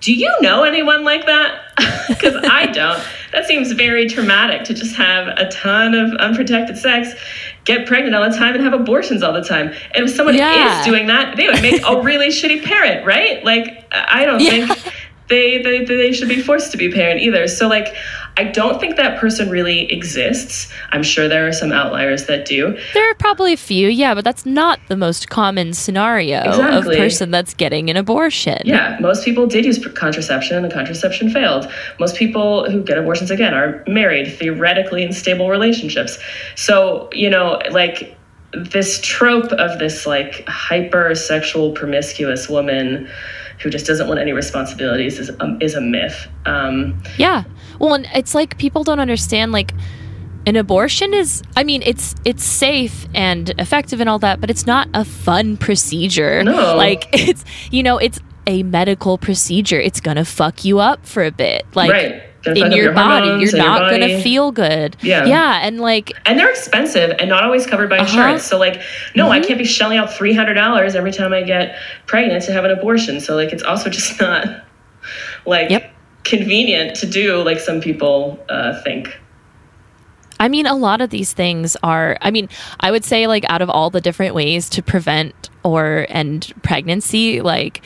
do 0.02 0.12
you 0.12 0.34
know 0.40 0.64
anyone 0.64 1.04
like 1.04 1.26
that? 1.26 1.60
Because 2.08 2.34
i 2.50 2.66
don't. 2.66 3.02
That 3.32 3.46
seems 3.46 3.70
very 3.72 4.08
traumatic 4.08 4.64
to 4.64 4.74
just 4.74 4.94
have 4.96 5.28
a 5.28 5.48
ton 5.50 5.94
of 5.94 6.12
unprotected 6.14 6.76
sex 6.76 7.14
get 7.64 7.86
pregnant 7.86 8.14
all 8.14 8.28
the 8.28 8.36
time 8.36 8.54
and 8.54 8.64
have 8.64 8.72
abortions 8.72 9.22
all 9.22 9.32
the 9.32 9.44
time. 9.44 9.68
And 9.94 10.04
if 10.04 10.10
someone 10.10 10.34
yeah. 10.34 10.80
is 10.80 10.86
doing 10.86 11.06
that, 11.06 11.36
they 11.36 11.46
would 11.46 11.62
make 11.62 11.82
a 11.86 12.00
really 12.00 12.28
shitty 12.38 12.64
parent, 12.64 13.06
right? 13.06 13.44
Like, 13.44 13.86
I 13.92 14.24
don't 14.24 14.40
yeah. 14.40 14.66
think 14.66 14.94
they, 15.28 15.62
they 15.62 15.84
they 15.84 16.12
should 16.12 16.28
be 16.28 16.42
forced 16.42 16.72
to 16.72 16.76
be 16.76 16.86
a 16.86 16.92
parent 16.92 17.20
either. 17.20 17.46
So 17.48 17.68
like 17.68 17.94
I 18.36 18.44
don't 18.44 18.80
think 18.80 18.96
that 18.96 19.18
person 19.18 19.50
really 19.50 19.92
exists. 19.92 20.72
I'm 20.90 21.02
sure 21.02 21.28
there 21.28 21.46
are 21.46 21.52
some 21.52 21.70
outliers 21.70 22.26
that 22.26 22.46
do. 22.46 22.78
There 22.94 23.10
are 23.10 23.14
probably 23.14 23.52
a 23.52 23.58
few, 23.58 23.88
yeah, 23.88 24.14
but 24.14 24.24
that's 24.24 24.46
not 24.46 24.80
the 24.88 24.96
most 24.96 25.28
common 25.28 25.74
scenario 25.74 26.40
exactly. 26.40 26.96
of 26.96 27.00
person 27.00 27.30
that's 27.30 27.52
getting 27.52 27.90
an 27.90 27.96
abortion. 27.96 28.58
Yeah, 28.64 28.96
most 29.00 29.24
people 29.24 29.46
did 29.46 29.64
use 29.66 29.84
contraception 29.94 30.56
and 30.56 30.64
the 30.64 30.74
contraception 30.74 31.30
failed. 31.30 31.70
Most 32.00 32.16
people 32.16 32.70
who 32.70 32.82
get 32.82 32.96
abortions 32.96 33.30
again 33.30 33.52
are 33.52 33.84
married, 33.86 34.32
theoretically 34.32 35.02
in 35.02 35.12
stable 35.12 35.50
relationships. 35.50 36.18
So, 36.56 37.10
you 37.12 37.28
know, 37.28 37.60
like 37.70 38.16
this 38.52 39.00
trope 39.02 39.52
of 39.52 39.78
this 39.78 40.06
like 40.06 40.46
hyper 40.46 41.14
sexual 41.14 41.72
promiscuous 41.72 42.48
woman 42.48 43.08
who 43.62 43.70
just 43.70 43.86
doesn't 43.86 44.08
want 44.08 44.20
any 44.20 44.32
responsibilities 44.32 45.18
is 45.18 45.30
um, 45.40 45.58
is 45.60 45.74
a 45.74 45.80
myth. 45.80 46.28
Um, 46.46 47.00
yeah. 47.16 47.44
Well, 47.78 47.94
and 47.94 48.06
it's 48.14 48.34
like 48.34 48.58
people 48.58 48.84
don't 48.84 49.00
understand 49.00 49.52
like 49.52 49.72
an 50.46 50.56
abortion 50.56 51.14
is 51.14 51.42
I 51.56 51.62
mean 51.62 51.82
it's 51.84 52.14
it's 52.24 52.44
safe 52.44 53.06
and 53.14 53.50
effective 53.58 54.00
and 54.00 54.08
all 54.08 54.18
that, 54.20 54.40
but 54.40 54.50
it's 54.50 54.66
not 54.66 54.88
a 54.94 55.04
fun 55.04 55.56
procedure. 55.56 56.42
No. 56.42 56.76
Like 56.76 57.08
it's 57.12 57.44
you 57.70 57.82
know, 57.82 57.98
it's 57.98 58.20
a 58.46 58.62
medical 58.64 59.18
procedure. 59.18 59.80
It's 59.80 60.00
gonna 60.00 60.24
fuck 60.24 60.64
you 60.64 60.80
up 60.80 61.06
for 61.06 61.24
a 61.24 61.30
bit. 61.30 61.64
Like 61.74 61.90
Right. 61.90 62.22
In 62.46 62.56
your, 62.72 62.84
your 62.84 62.92
body. 62.92 63.26
You're 63.26 63.34
and 63.34 63.50
your 63.52 63.58
not 63.58 63.90
gonna 63.90 64.20
feel 64.22 64.50
good. 64.52 64.96
Yeah. 65.02 65.24
Yeah. 65.24 65.60
And 65.62 65.80
like 65.80 66.12
and 66.26 66.38
they're 66.38 66.50
expensive 66.50 67.14
and 67.18 67.28
not 67.28 67.44
always 67.44 67.66
covered 67.66 67.88
by 67.88 67.98
Uh-huh. 67.98 68.06
insurance. 68.08 68.44
So 68.44 68.58
like, 68.58 68.80
no, 69.14 69.30
I 69.30 69.40
can't 69.40 69.58
be 69.58 69.64
shelling 69.64 69.98
out 69.98 70.12
three 70.12 70.34
hundred 70.34 70.54
dollars 70.54 70.94
every 70.94 71.12
time 71.12 71.32
I 71.32 71.42
get 71.42 71.76
pregnant 72.06 72.44
to 72.44 72.52
have 72.52 72.64
an 72.64 72.70
abortion. 72.70 73.20
So 73.20 73.34
like, 73.36 73.52
it's 73.52 73.62
also 73.62 73.88
just 73.98 74.20
not 74.20 74.46
like 75.46 75.70
Yep. 75.70 75.92
convenient 76.24 76.96
to 76.96 77.06
do 77.06 77.42
like 77.42 77.60
some 77.60 77.80
people 77.80 78.44
uh, 78.48 78.80
think. 78.82 79.18
I 80.40 80.48
mean, 80.48 80.66
a 80.66 80.74
lot 80.74 81.00
of 81.00 81.10
these 81.10 81.32
things 81.32 81.76
are, 81.84 82.18
I 82.20 82.32
mean, 82.32 82.48
I 82.80 82.90
would 82.90 83.04
say, 83.04 83.28
like, 83.28 83.44
out 83.48 83.62
of 83.62 83.70
all 83.70 83.90
the 83.90 84.00
different 84.00 84.34
ways 84.34 84.68
to 84.70 84.82
prevent 84.82 85.50
or 85.62 86.04
end 86.08 86.52
pregnancy, 86.64 87.40
like, 87.40 87.80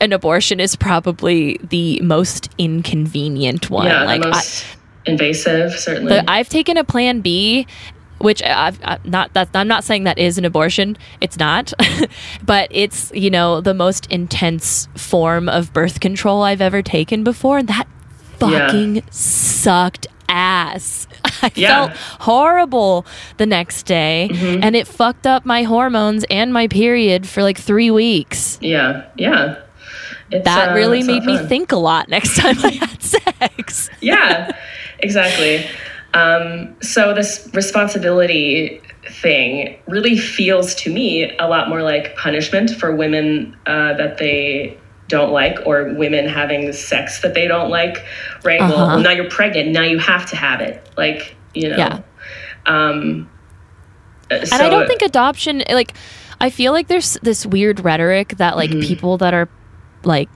an 0.00 0.12
abortion 0.12 0.60
is 0.60 0.76
probably 0.76 1.58
the 1.62 2.00
most 2.00 2.50
inconvenient 2.58 3.70
one. 3.70 3.86
yeah, 3.86 4.04
like, 4.04 4.20
the 4.22 4.28
I, 4.28 4.30
most 4.32 4.64
invasive, 5.06 5.72
certainly. 5.72 6.08
the, 6.14 6.30
I've 6.30 6.48
taken 6.48 6.76
a 6.76 6.84
plan 6.84 7.20
B. 7.20 7.66
Which 8.18 8.42
I've, 8.42 8.80
i 8.82 8.98
not 9.04 9.34
that 9.34 9.50
I'm 9.52 9.68
not 9.68 9.84
saying 9.84 10.04
that 10.04 10.18
is 10.18 10.38
an 10.38 10.46
abortion. 10.46 10.96
It's 11.20 11.38
not, 11.38 11.74
but 12.42 12.68
it's 12.70 13.12
you 13.14 13.28
know 13.28 13.60
the 13.60 13.74
most 13.74 14.06
intense 14.10 14.88
form 14.96 15.50
of 15.50 15.70
birth 15.74 16.00
control 16.00 16.40
I've 16.42 16.62
ever 16.62 16.80
taken 16.80 17.24
before, 17.24 17.58
and 17.58 17.68
that 17.68 17.86
Yeah. 18.40 18.66
fucking 18.68 19.02
sucked 19.10 20.06
ass. 20.30 21.06
I 21.42 21.52
Yeah. 21.54 21.88
felt 21.88 21.96
horrible 22.20 23.04
the 23.36 23.44
next 23.44 23.82
day, 23.84 24.30
Mm-hmm. 24.32 24.62
and 24.62 24.74
it 24.74 24.86
fucked 24.88 25.26
up 25.26 25.44
my 25.44 25.64
hormones 25.64 26.24
and 26.30 26.54
my 26.54 26.68
period 26.68 27.28
for 27.28 27.42
like 27.42 27.58
three 27.58 27.90
weeks. 27.90 28.56
yeah, 28.62 29.04
yeah. 29.16 29.56
It's, 30.30 30.44
That 30.44 30.70
uh, 30.70 30.74
really 30.74 31.02
made 31.02 31.24
me 31.24 31.38
think 31.38 31.70
a 31.72 31.76
lot 31.76 32.08
next 32.08 32.36
time 32.36 32.56
I 32.64 32.70
had 32.72 33.02
sex. 33.50 33.88
yeah, 34.00 34.56
exactly. 34.98 35.64
Um, 36.14 36.74
so 36.80 37.14
this 37.14 37.48
responsibility 37.52 38.80
thing 39.22 39.78
really 39.86 40.16
feels 40.18 40.74
to 40.76 40.92
me 40.92 41.36
a 41.38 41.46
lot 41.48 41.68
more 41.68 41.82
like 41.82 42.16
punishment 42.16 42.70
for 42.70 42.94
women 42.96 43.56
uh, 43.66 43.92
that 43.94 44.18
they 44.18 44.76
don't 45.08 45.30
like 45.30 45.56
or 45.64 45.92
women 45.94 46.26
having 46.26 46.72
sex 46.72 47.20
that 47.22 47.32
they 47.34 47.46
don't 47.46 47.70
like 47.70 47.98
right 48.42 48.58
well, 48.58 48.72
Uh-huh. 48.72 48.86
well 48.96 49.00
now 49.00 49.10
you're 49.10 49.30
pregnant 49.30 49.68
now 49.70 49.82
you 49.82 49.98
have 50.00 50.26
to 50.30 50.34
have 50.34 50.60
it 50.60 50.84
like 50.96 51.36
you 51.54 51.68
know 51.68 51.76
Yeah. 51.76 52.00
um 52.66 53.30
and 54.30 54.52
I 54.52 54.68
don't 54.68 54.88
think 54.88 55.02
adoption 55.02 55.62
like 55.70 55.94
I 56.40 56.50
feel 56.50 56.72
like 56.72 56.88
there's 56.88 57.16
this 57.22 57.46
weird 57.46 57.78
rhetoric 57.84 58.36
that 58.38 58.56
like 58.56 58.70
Mm-hmm. 58.70 58.80
people 58.80 59.18
that 59.18 59.32
are 59.32 59.48
like 60.06 60.28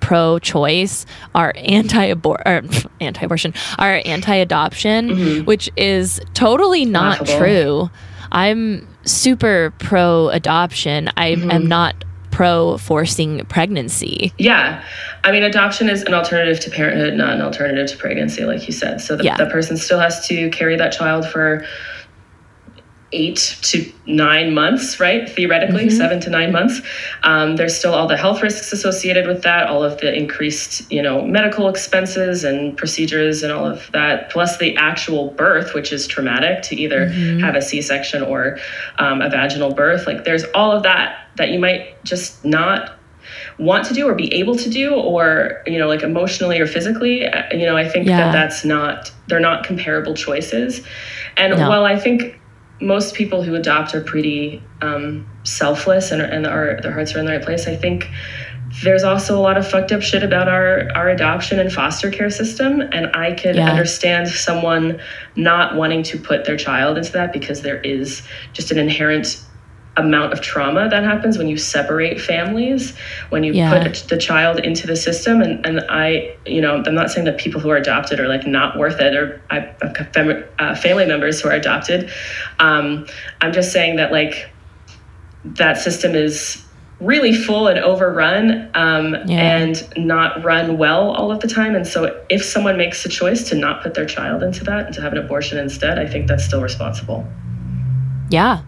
pro-choice 0.00 1.04
are 1.34 1.52
anti-abort 1.56 2.40
or 2.46 2.62
anti-abortion 3.00 3.52
are 3.78 4.00
anti-adoption 4.06 5.44
which 5.44 5.68
is 5.76 6.20
totally 6.34 6.84
not 6.84 7.18
Mm-hmm. 7.18 7.24
Laughable. 7.24 7.38
true 7.38 7.90
i'm 8.32 8.86
super 9.04 9.72
pro-adoption 9.78 11.10
i 11.16 11.32
Mm-hmm. 11.34 11.50
am 11.50 11.66
not 11.66 12.04
pro 12.30 12.78
forcing 12.78 13.44
pregnancy 13.46 14.32
Yeah. 14.38 14.82
I 15.24 15.32
mean, 15.32 15.42
adoption 15.42 15.88
is 15.88 16.02
an 16.04 16.14
alternative 16.14 16.60
to 16.60 16.70
parenthood, 16.70 17.14
not 17.14 17.32
an 17.34 17.42
alternative 17.42 17.88
to 17.90 17.96
pregnancy, 17.96 18.44
like 18.44 18.64
you 18.68 18.72
said. 18.72 19.00
So 19.00 19.16
the, 19.16 19.24
Yeah. 19.24 19.36
the 19.36 19.46
person 19.46 19.76
still 19.76 19.98
has 19.98 20.26
to 20.28 20.48
carry 20.50 20.76
that 20.76 20.92
child 20.92 21.26
for 21.28 21.66
eight 23.12 23.56
to 23.62 23.90
nine 24.06 24.52
months, 24.52 25.00
right? 25.00 25.28
Theoretically, 25.28 25.88
seven 25.90 26.20
to 26.20 26.30
nine 26.30 26.52
months. 26.52 26.80
Um, 27.22 27.56
there's 27.56 27.74
still 27.76 27.94
all 27.94 28.06
the 28.06 28.16
health 28.18 28.42
risks 28.42 28.70
associated 28.72 29.26
with 29.26 29.42
that, 29.42 29.66
all 29.68 29.82
of 29.82 29.98
the 30.00 30.12
increased, 30.14 30.90
you 30.92 31.00
know, 31.02 31.22
medical 31.24 31.68
expenses 31.68 32.44
and 32.44 32.76
procedures 32.76 33.42
and 33.42 33.50
all 33.52 33.64
of 33.66 33.90
that, 33.92 34.28
plus 34.30 34.58
the 34.58 34.76
actual 34.76 35.30
birth, 35.30 35.72
which 35.74 35.90
is 35.92 36.06
traumatic 36.06 36.62
to 36.64 36.76
either 36.76 37.08
have 37.40 37.54
a 37.54 37.62
C-section 37.62 38.22
or 38.22 38.58
um, 38.98 39.22
a 39.22 39.30
vaginal 39.30 39.72
birth. 39.72 40.06
Like, 40.06 40.24
there's 40.24 40.44
all 40.54 40.72
of 40.72 40.82
that 40.82 41.28
that 41.36 41.48
you 41.50 41.58
might 41.58 42.02
just 42.04 42.44
not 42.44 42.94
want 43.58 43.84
to 43.86 43.94
do 43.94 44.06
or 44.08 44.14
be 44.14 44.32
able 44.34 44.54
to 44.56 44.70
do 44.70 44.94
or 44.94 45.62
you 45.66 45.78
know 45.78 45.86
like 45.88 46.02
emotionally 46.02 46.58
or 46.60 46.66
physically 46.66 47.26
Uh, 47.26 47.42
you 47.52 47.66
know 47.66 47.76
i 47.76 47.86
think 47.86 48.06
Yeah. 48.06 48.16
that 48.18 48.32
that's 48.32 48.64
not 48.64 49.12
they're 49.26 49.38
not 49.40 49.64
comparable 49.64 50.14
choices 50.14 50.80
and 51.36 51.54
No. 51.56 51.68
while 51.68 51.84
i 51.84 51.98
think 51.98 52.40
most 52.80 53.14
people 53.14 53.42
who 53.42 53.54
adopt 53.54 53.94
are 53.94 54.00
pretty 54.00 54.62
um, 54.82 55.28
selfless 55.44 56.10
and, 56.12 56.22
and 56.22 56.46
are, 56.46 56.78
their 56.82 56.92
hearts 56.92 57.14
are 57.14 57.18
in 57.18 57.24
the 57.26 57.32
right 57.32 57.42
place 57.42 57.66
i 57.66 57.74
think 57.76 58.08
there's 58.84 59.02
also 59.02 59.36
a 59.36 59.40
lot 59.40 59.56
of 59.56 59.66
fucked 59.66 59.92
up 59.92 60.02
shit 60.02 60.22
about 60.22 60.46
our, 60.46 60.90
our 60.94 61.08
adoption 61.08 61.58
and 61.58 61.72
foster 61.72 62.10
care 62.10 62.30
system 62.30 62.80
and 62.92 63.06
i 63.16 63.32
could 63.32 63.56
Yeah. 63.56 63.68
understand 63.70 64.28
someone 64.28 65.00
not 65.36 65.74
wanting 65.74 66.02
to 66.04 66.18
put 66.18 66.44
their 66.44 66.56
child 66.56 66.98
into 66.98 67.10
that 67.12 67.32
because 67.32 67.62
there 67.62 67.80
is 67.80 68.22
just 68.52 68.70
an 68.70 68.78
inherent 68.78 69.42
amount 69.98 70.32
of 70.32 70.40
trauma 70.40 70.88
that 70.88 71.02
happens 71.02 71.36
when 71.36 71.48
you 71.48 71.56
separate 71.58 72.20
families 72.20 72.96
when 73.30 73.42
you 73.44 73.52
Yeah. 73.52 73.82
put 73.82 74.04
the 74.08 74.16
child 74.16 74.60
into 74.60 74.86
the 74.86 74.96
system. 74.96 75.42
And, 75.42 75.64
and 75.66 75.80
i 75.90 76.34
you 76.46 76.60
know 76.60 76.82
i'm 76.86 76.94
not 76.94 77.10
saying 77.10 77.24
that 77.26 77.36
people 77.38 77.60
who 77.60 77.68
are 77.70 77.76
adopted 77.76 78.20
are 78.20 78.28
like 78.28 78.46
not 78.46 78.78
worth 78.78 79.00
it 79.00 79.14
or 79.14 79.42
i 79.50 79.58
uh, 80.58 80.74
family 80.76 81.06
members 81.06 81.40
who 81.40 81.48
are 81.48 81.52
adopted. 81.52 82.10
Um, 82.58 83.06
i'm 83.40 83.52
just 83.52 83.72
saying 83.72 83.96
that 83.96 84.12
like 84.12 84.50
that 85.44 85.76
system 85.78 86.14
is 86.14 86.64
really 87.00 87.32
full 87.32 87.68
and 87.68 87.78
overrun 87.78 88.68
um, 88.74 89.14
Yeah. 89.26 89.56
and 89.58 89.88
not 89.96 90.42
run 90.42 90.78
well 90.78 91.12
all 91.12 91.30
of 91.30 91.38
the 91.38 91.46
time. 91.46 91.76
And 91.76 91.86
so 91.86 92.20
if 92.28 92.44
someone 92.44 92.76
makes 92.76 93.04
the 93.04 93.08
choice 93.08 93.48
to 93.50 93.54
not 93.54 93.84
put 93.84 93.94
their 93.94 94.04
child 94.04 94.42
into 94.42 94.64
that 94.64 94.86
and 94.86 94.94
to 94.96 95.00
have 95.00 95.12
an 95.12 95.18
abortion 95.18 95.58
instead 95.58 95.96
i 95.98 96.06
think 96.06 96.26
that's 96.26 96.44
still 96.44 96.60
responsible. 96.62 97.24
Yeah 98.30 98.62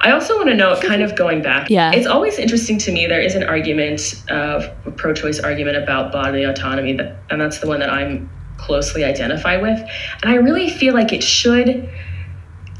I 0.00 0.10
also 0.10 0.36
want 0.36 0.48
to 0.48 0.54
note, 0.54 0.82
kind 0.82 1.02
of 1.02 1.16
going 1.16 1.42
back, 1.42 1.68
Yeah. 1.70 1.92
it's 1.92 2.06
always 2.06 2.38
interesting 2.38 2.78
to 2.78 2.92
me. 2.92 3.06
There 3.06 3.20
is 3.20 3.34
an 3.34 3.42
argument, 3.42 4.22
uh, 4.30 4.68
a 4.84 4.90
pro 4.90 5.12
choice 5.14 5.40
argument 5.40 5.76
about 5.76 6.12
bodily 6.12 6.44
autonomy, 6.44 6.94
that, 6.94 7.16
and 7.30 7.40
that's 7.40 7.58
the 7.58 7.66
one 7.66 7.80
that 7.80 7.90
I'm 7.90 8.28
closely 8.58 9.04
identify 9.04 9.56
with. 9.56 9.78
And 10.22 10.32
I 10.32 10.36
really 10.36 10.70
feel 10.70 10.94
like 10.94 11.12
it 11.12 11.22
should 11.22 11.88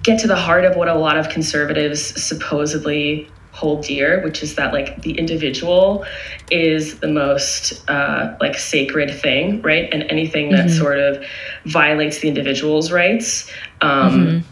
get 0.02 0.20
to 0.20 0.26
the 0.26 0.36
heart 0.36 0.64
of 0.64 0.76
what 0.76 0.88
a 0.88 0.94
lot 0.94 1.18
of 1.18 1.28
conservatives 1.28 2.00
supposedly 2.22 3.28
hold 3.56 3.84
dear, 3.84 4.22
which 4.22 4.42
is 4.42 4.54
that 4.56 4.72
like 4.72 5.00
the 5.00 5.12
individual 5.12 6.04
is 6.50 7.00
the 7.00 7.08
most 7.08 7.82
uh, 7.88 8.36
like 8.38 8.56
sacred 8.58 9.10
thing, 9.10 9.62
right? 9.62 9.88
And 9.92 10.02
anything 10.04 10.50
that 10.50 10.68
sort 10.70 10.98
of 10.98 11.24
violates 11.64 12.18
the 12.18 12.28
individual's 12.28 12.92
rights. 12.92 13.50
Um, 13.80 14.44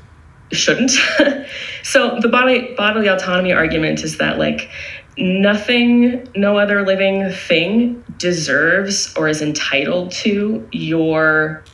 shouldn't. 0.53 0.91
so 1.83 2.19
the 2.21 2.29
bodily 2.29 2.75
bodily 2.77 3.09
autonomy 3.09 3.53
argument 3.53 4.03
is 4.03 4.19
that 4.19 4.39
like 4.39 4.71
nothing, 5.17 6.29
no 6.35 6.59
other 6.59 6.85
living 6.85 7.31
thing 7.31 8.05
deserves 8.19 9.15
or 9.17 9.29
is 9.29 9.43
entitled 9.43 10.11
to 10.11 10.67
your 10.73 11.65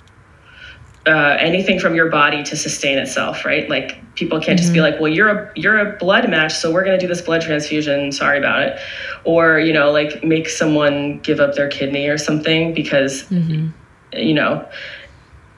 uh, 1.07 1.37
anything 1.41 1.81
from 1.81 1.95
your 1.95 2.11
body 2.11 2.43
to 2.43 2.57
sustain 2.57 2.99
itself, 2.99 3.45
right? 3.45 3.69
Like 3.71 4.15
people 4.15 4.39
can't 4.41 4.59
just 4.59 4.73
be 4.73 4.83
like, 4.83 5.01
well, 5.01 5.11
you're 5.11 5.29
a 5.29 5.53
you're 5.57 5.79
a 5.79 5.97
blood 5.97 6.29
match, 6.29 6.55
so 6.55 6.71
we're 6.73 6.85
gonna 6.85 6.99
do 6.99 7.09
this 7.09 7.23
blood 7.23 7.41
transfusion. 7.41 8.13
Sorry 8.13 8.39
about 8.39 8.63
it, 8.63 8.79
or 9.25 9.59
you 9.59 9.73
know, 9.73 9.91
like 9.91 10.23
make 10.23 10.49
someone 10.49 11.19
give 11.21 11.41
up 11.41 11.55
their 11.55 11.69
kidney 11.69 12.09
or 12.09 12.19
something 12.19 12.75
because 12.75 13.31
you 14.13 14.35
know 14.35 14.69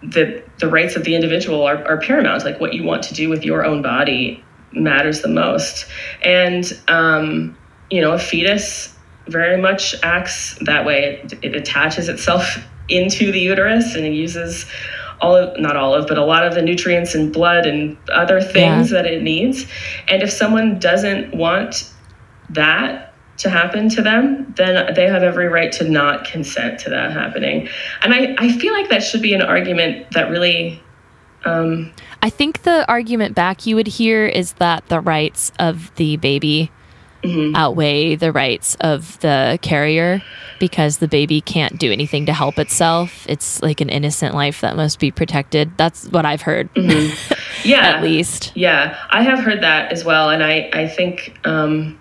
the 0.03 0.43
the 0.59 0.69
rights 0.69 0.97
of 0.97 1.05
the 1.05 1.15
individual 1.15 1.63
are, 1.63 1.85
are 1.87 1.99
paramount. 1.99 2.45
Like 2.45 2.61
what 2.61 2.75
you 2.75 2.83
want 2.83 3.03
to 3.05 3.15
do 3.15 3.29
with 3.29 3.45
your 3.45 3.65
own 3.65 3.83
body 3.83 4.43
matters 4.73 5.23
the 5.23 5.29
most. 5.29 5.87
And 6.23 6.71
um, 6.89 7.57
you 7.91 8.01
know, 8.01 8.13
a 8.13 8.19
fetus 8.19 8.95
very 9.29 9.61
much 9.61 9.95
acts 10.03 10.59
that 10.63 10.85
way. 10.85 11.21
It, 11.23 11.45
it 11.45 11.55
attaches 11.55 12.09
itself 12.09 12.57
into 12.89 13.31
the 13.31 13.41
uterus 13.41 13.95
and 13.95 14.05
it 14.05 14.13
uses 14.13 14.67
all 15.21 15.37
of 15.37 15.59
not 15.59 15.77
all 15.77 15.95
of 15.95 16.09
but 16.09 16.19
a 16.19 16.25
lot 16.25 16.45
of 16.45 16.55
the 16.55 16.61
nutrients 16.61 17.15
and 17.15 17.33
blood 17.33 17.65
and 17.65 17.97
other 18.13 18.41
things 18.41 18.91
that 18.91 19.07
it 19.07 19.23
needs. 19.23 19.67
And 20.09 20.23
if 20.23 20.31
someone 20.31 20.79
doesn't 20.79 21.35
want 21.35 21.89
that 22.51 23.12
to 23.43 23.51
happen 23.51 23.89
to 23.91 24.03
them, 24.03 24.53
then 24.57 24.95
they 24.95 25.07
have 25.07 25.23
every 25.23 25.49
right 25.49 25.71
to 25.73 25.89
not 25.89 26.25
consent 26.25 26.81
to 26.81 26.91
that 26.91 27.13
happening. 27.13 27.69
And 28.03 28.15
I, 28.15 28.35
I 28.39 28.53
feel 28.59 28.73
like 28.73 28.89
that 28.89 29.03
should 29.03 29.23
be 29.23 29.35
an 29.35 29.43
argument 29.43 30.11
that 30.13 30.31
really 30.31 30.83
um, 31.45 31.93
I 32.23 32.31
think 32.31 32.63
the 32.63 32.89
argument 32.89 33.35
back 33.35 33.67
you 33.67 33.75
would 33.75 33.89
hear 33.89 34.27
is 34.27 34.53
that 34.55 34.89
the 34.89 35.01
rights 35.01 35.51
of 35.59 35.93
the 35.97 36.17
baby 36.17 36.71
outweigh 37.55 38.17
the 38.17 38.33
rights 38.33 38.77
of 38.81 39.19
the 39.21 39.59
carrier 39.63 40.21
because 40.59 40.99
the 40.99 41.07
baby 41.07 41.41
can't 41.41 41.79
do 41.79 41.93
anything 41.93 42.27
to 42.27 42.33
help 42.33 42.59
itself. 42.59 43.25
It's 43.29 43.63
like 43.63 43.81
an 43.81 43.89
innocent 43.89 44.35
life 44.35 44.61
that 44.63 44.75
must 44.75 44.99
be 44.99 45.13
protected. 45.13 45.77
That's 45.77 46.09
what 46.09 46.25
I've 46.25 46.43
heard. 46.43 46.69
Yeah. 47.65 47.83
At 47.83 48.03
least. 48.03 48.51
Yeah, 48.57 48.99
I 49.11 49.23
have 49.23 49.39
heard 49.39 49.63
that 49.63 49.93
as 49.93 50.05
well, 50.05 50.31
and 50.31 50.43
I 50.43 50.69
I 50.73 50.89
think 50.89 51.39
um, 51.45 51.97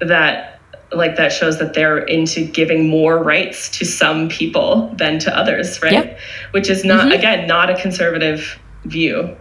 that 0.00 0.60
like 0.92 1.16
that 1.16 1.32
shows 1.32 1.58
that 1.58 1.74
they're 1.74 1.98
into 1.98 2.44
giving 2.46 2.88
more 2.88 3.22
rights 3.22 3.68
to 3.78 3.84
some 3.84 4.28
people 4.28 4.88
than 4.96 5.18
to 5.18 5.36
others, 5.36 5.82
right? 5.82 5.92
Yep. 5.92 6.18
Which 6.52 6.70
is 6.70 6.84
not 6.84 7.12
again 7.12 7.46
not 7.46 7.70
a 7.70 7.80
conservative 7.80 8.58
view. 8.84 9.36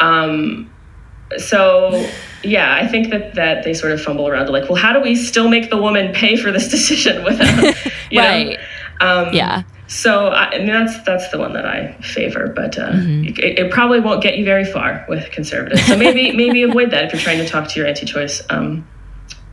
Um, 0.00 0.70
so 1.36 2.08
yeah, 2.42 2.74
I 2.74 2.86
think 2.88 3.10
that 3.10 3.34
that 3.34 3.64
they 3.64 3.74
sort 3.74 3.92
of 3.92 4.00
fumble 4.00 4.26
around 4.28 4.46
to 4.46 4.52
like, 4.52 4.64
well, 4.68 4.76
how 4.80 4.92
do 4.92 5.00
we 5.00 5.14
still 5.14 5.48
make 5.48 5.70
the 5.70 5.76
woman 5.76 6.12
pay 6.12 6.36
for 6.36 6.50
this 6.50 6.68
decision 6.76 7.22
without, 7.24 7.74
you 8.10 8.20
Right. 8.20 8.58
know? 9.00 9.06
Um, 9.28 9.34
Yeah. 9.34 9.62
So 9.86 10.28
I, 10.28 10.50
I 10.50 10.58
mean, 10.58 10.66
that's 10.66 11.00
that's 11.04 11.30
the 11.30 11.38
one 11.38 11.52
that 11.54 11.64
I 11.64 11.92
favor, 12.02 12.52
but 12.54 12.76
uh, 12.78 12.90
Mm-hmm. 12.92 13.24
it, 13.24 13.58
it 13.58 13.70
probably 13.70 14.00
won't 14.00 14.22
get 14.22 14.36
you 14.36 14.44
very 14.44 14.64
far 14.64 15.06
with 15.08 15.30
conservatives. 15.30 15.84
So 15.86 15.96
maybe 15.96 16.32
maybe 16.36 16.62
avoid 16.62 16.90
that 16.90 17.04
if 17.04 17.12
you're 17.12 17.22
trying 17.22 17.38
to 17.38 17.46
talk 17.48 17.68
to 17.68 17.78
your 17.80 17.88
anti-choice 17.88 18.42
um, 18.50 18.86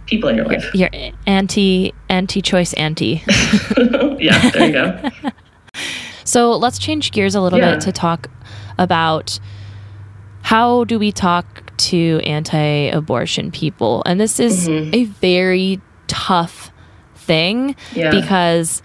people 0.06 0.30
in 0.30 0.36
your 0.36 0.46
life. 0.46 0.70
You're 0.74 0.89
anti 1.28 1.94
anti 2.10 2.41
choice 2.41 2.74
anti. 2.86 3.22
yeah, 4.20 4.50
there 4.52 4.68
you 4.68 4.72
go. 4.74 5.10
So 6.28 6.54
let's 6.58 6.80
change 6.80 7.12
gears 7.12 7.36
a 7.36 7.41
little 7.41 7.60
Yeah. 7.60 7.74
bit 7.76 7.82
to 7.82 7.91
talk 7.91 8.30
about 8.80 9.39
how 10.41 10.84
do 10.86 10.98
we 10.98 11.12
talk 11.12 11.76
to 11.78 12.20
anti 12.24 12.88
abortion 12.89 13.52
people? 13.52 14.02
And 14.08 14.20
this 14.20 14.39
is 14.39 14.68
a 14.68 15.04
very 15.06 15.82
tough 16.08 16.72
thing 17.15 17.76
Mm-hmm. 17.76 18.00
Yeah. 18.00 18.10
because 18.12 18.82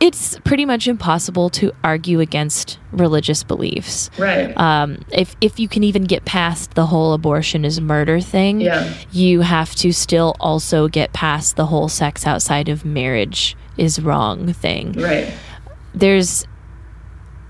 it's 0.00 0.38
pretty 0.40 0.64
much 0.64 0.86
impossible 0.86 1.50
to 1.50 1.72
argue 1.82 2.20
against 2.20 2.78
religious 2.92 3.42
beliefs. 3.42 4.10
Right. 4.16 4.56
Um, 4.56 5.04
if, 5.10 5.34
if 5.40 5.58
you 5.58 5.66
can 5.68 5.82
even 5.82 6.04
get 6.04 6.24
past 6.24 6.74
the 6.74 6.86
whole 6.86 7.12
abortion 7.14 7.64
is 7.64 7.80
murder 7.80 8.20
thing, 8.20 8.60
Yeah. 8.60 8.92
you 9.10 9.40
have 9.40 9.74
to 9.76 9.92
still 9.92 10.36
also 10.38 10.86
get 10.86 11.12
past 11.12 11.56
the 11.56 11.66
whole 11.66 11.88
sex 11.88 12.26
outside 12.26 12.68
of 12.68 12.84
marriage 12.84 13.56
is 13.76 14.00
wrong 14.00 14.52
thing 14.52 14.92
right. 14.92 15.32
there's 15.94 16.44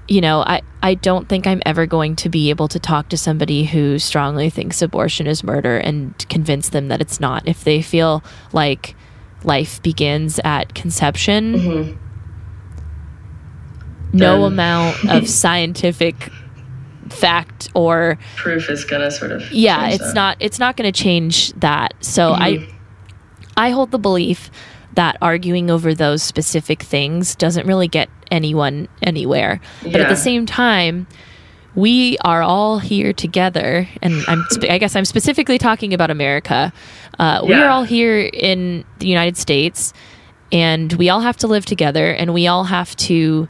you 0.08 0.20
know 0.20 0.40
i 0.40 0.60
i 0.82 0.92
don't 0.92 1.26
think 1.28 1.46
i'm 1.46 1.62
ever 1.64 1.86
going 1.86 2.14
to 2.16 2.28
be 2.28 2.50
able 2.50 2.68
to 2.68 2.78
talk 2.78 3.08
to 3.08 3.16
somebody 3.16 3.64
who 3.64 3.98
strongly 3.98 4.50
thinks 4.50 4.82
abortion 4.82 5.26
is 5.26 5.42
murder 5.42 5.78
and 5.78 6.26
convince 6.28 6.68
them 6.68 6.88
that 6.88 7.00
it's 7.00 7.18
not 7.18 7.46
if 7.48 7.64
they 7.64 7.80
feel 7.80 8.22
like 8.52 8.94
life 9.42 9.82
begins 9.82 10.38
at 10.44 10.74
conception 10.74 11.54
Mm-hmm. 11.54 11.96
No 14.12 14.44
amount 14.44 14.96
of 15.08 15.28
scientific 15.28 16.30
fact 17.10 17.68
or 17.74 18.18
Proof 18.36 18.68
is 18.68 18.84
gonna 18.84 19.10
sort 19.10 19.32
of. 19.32 19.50
yeah 19.50 19.88
it's 19.88 19.98
that. 19.98 20.14
not 20.14 20.36
it's 20.40 20.58
not 20.58 20.76
going 20.76 20.90
to 20.92 21.02
change 21.02 21.52
that 21.54 21.94
so 22.00 22.32
Mm-hmm. 22.34 22.70
i 23.56 23.66
i 23.68 23.70
hold 23.70 23.90
the 23.92 23.98
belief 23.98 24.50
that 24.94 25.16
arguing 25.22 25.70
over 25.70 25.94
those 25.94 26.22
specific 26.22 26.82
things 26.82 27.34
doesn't 27.34 27.66
really 27.66 27.88
get 27.88 28.10
anyone 28.30 28.88
anywhere 29.02 29.60
but 29.84 29.96
at 29.96 30.08
the 30.08 30.16
same 30.16 30.44
time 30.44 31.06
we 31.74 32.18
are 32.18 32.42
all 32.42 32.78
here 32.78 33.12
together 33.14 33.88
and 34.02 34.22
i'm 34.28 34.44
spe- 34.50 34.64
i 34.70 34.76
guess 34.76 34.94
i'm 34.94 35.04
specifically 35.06 35.56
talking 35.56 35.94
about 35.94 36.10
america 36.10 36.72
uh, 37.18 37.40
we 37.44 37.54
are 37.54 37.68
all 37.68 37.84
here 37.84 38.18
in 38.34 38.84
the 38.98 39.08
united 39.08 39.36
states 39.36 39.94
and 40.52 40.92
we 40.94 41.08
all 41.08 41.20
have 41.20 41.36
to 41.38 41.46
live 41.46 41.64
together 41.64 42.10
and 42.12 42.34
we 42.34 42.46
all 42.46 42.64
have 42.64 42.94
to 42.96 43.48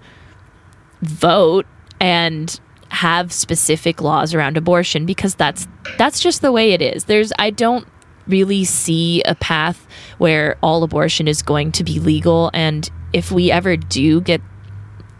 vote 1.02 1.66
and 2.00 2.58
have 2.90 3.32
specific 3.32 4.00
laws 4.00 4.32
around 4.34 4.56
abortion 4.56 5.04
because 5.04 5.34
that's 5.34 5.68
that's 5.98 6.20
just 6.20 6.40
the 6.42 6.50
way 6.52 6.72
it 6.72 6.80
is. 6.80 7.04
There's 7.04 7.32
I 7.38 7.50
don't 7.50 7.86
really 8.26 8.64
see 8.64 9.22
a 9.22 9.34
path 9.34 9.86
where 10.18 10.56
all 10.62 10.82
abortion 10.82 11.28
is 11.28 11.42
going 11.42 11.72
to 11.72 11.84
be 11.84 11.98
legal 11.98 12.50
and 12.54 12.90
if 13.12 13.30
we 13.32 13.50
ever 13.50 13.76
do 13.76 14.20
get 14.20 14.40